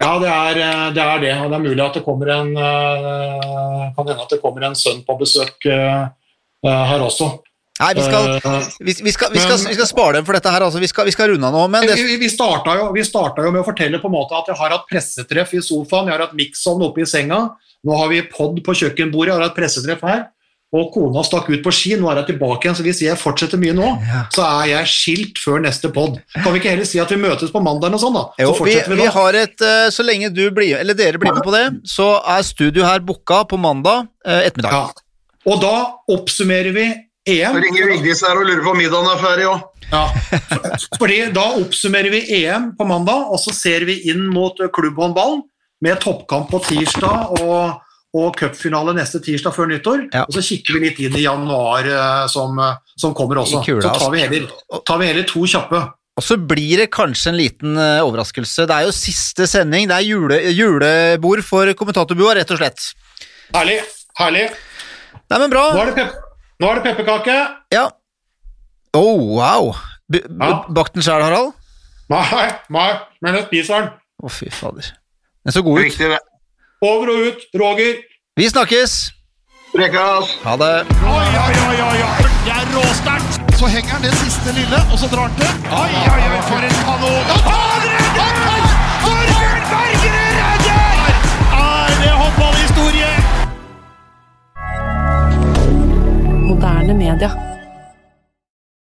[0.04, 0.60] Ja, det er,
[0.94, 4.34] det er, det, og det er mulig at det kommer en uh, kan hende at
[4.36, 6.06] det kommer en sønn på besøk uh,
[6.68, 7.32] her også.
[7.76, 8.30] Nei, vi skal,
[8.80, 10.64] vi, vi, skal, vi, skal, vi skal, spare dem for dette her.
[10.64, 10.80] Altså.
[10.80, 11.64] Vi, skal, skal runde av nå.
[11.74, 11.98] Men det...
[12.22, 15.52] vi, starta jo, jo, med å fortelle på en måte at jeg har hatt pressetreff
[15.58, 17.42] i sofaen, jeg har hatt miksovn oppe i senga.
[17.86, 20.26] Nå har vi pod på kjøkkenbordet, jeg har hatt pressetreff her.
[20.76, 22.76] Og kona stakk ut på ski, nå er jeg tilbake igjen.
[22.76, 24.26] Så hvis jeg fortsetter mye nå, ja.
[24.34, 26.18] så er jeg skilt før neste pod.
[26.34, 28.26] Kan vi ikke heller si at vi møtes på mandag og sånn, da?
[28.42, 31.32] Jo, så vi, vi, vi, har et, eh, Så lenge du blir, eller dere blir
[31.38, 34.92] med på det, så er studio her booka på mandag eh, ettermiddag.
[34.98, 35.06] Ja.
[35.46, 35.76] Og da
[36.12, 36.90] oppsummerer vi
[37.30, 37.56] EM.
[37.56, 39.64] Så ringer Vigdis her og lurer på om middagen er ferdig òg.
[39.94, 40.04] Ja.
[41.00, 45.46] Fordi da oppsummerer vi EM på mandag, og så ser vi inn mot klubbhåndballen
[45.84, 47.82] med toppkamp på tirsdag og,
[48.16, 50.08] og cupfinale neste tirsdag før nyttår.
[50.14, 50.24] Ja.
[50.26, 53.62] Og så kikker vi litt inn i januar uh, som, uh, som, kommer også.
[53.66, 54.50] Kula, så tar vi, heller,
[54.88, 55.82] tar vi, heller, to kjappe.
[56.16, 58.68] Og så blir det kanskje en liten uh, overraskelse.
[58.70, 59.90] Det er jo siste sending.
[59.92, 62.88] Det er jule, julebord for kommentatorbua, rett og slett.
[63.56, 63.82] Herlig.
[64.16, 64.48] Herlig.
[65.26, 65.68] Nei, men bra.
[65.76, 66.24] Nå er det, pep
[66.62, 67.36] Nå er det pepperkake.
[67.76, 67.90] Ja.
[68.96, 69.74] Oh, wow.
[70.08, 70.64] B ja.
[70.72, 71.56] Bakt den sjæl, Harald?
[72.14, 72.90] Nei, nei,
[73.26, 73.90] men jeg spiser den.
[74.22, 74.94] Å, fy fader.
[75.46, 75.86] Den så god ut.
[75.86, 76.18] Viktig,
[76.82, 77.94] Over og ut, Roger.
[78.38, 78.92] Vi snakkes.
[79.76, 80.26] Prekas.
[80.46, 80.76] Ha det.
[81.16, 82.24] Oi, oi, oi, oi, oi.
[82.46, 83.34] Det er råsterkt.
[83.60, 85.52] Så henger han det siste lille, og så drar han til.
[85.82, 87.26] Oi, oi, oi, for en kanon!
[87.50, 88.64] Han redder!
[89.06, 91.14] Torbjørn Bergerud redder!
[91.62, 93.12] Er det håndballhistorie?
[96.50, 97.55] Moderne media.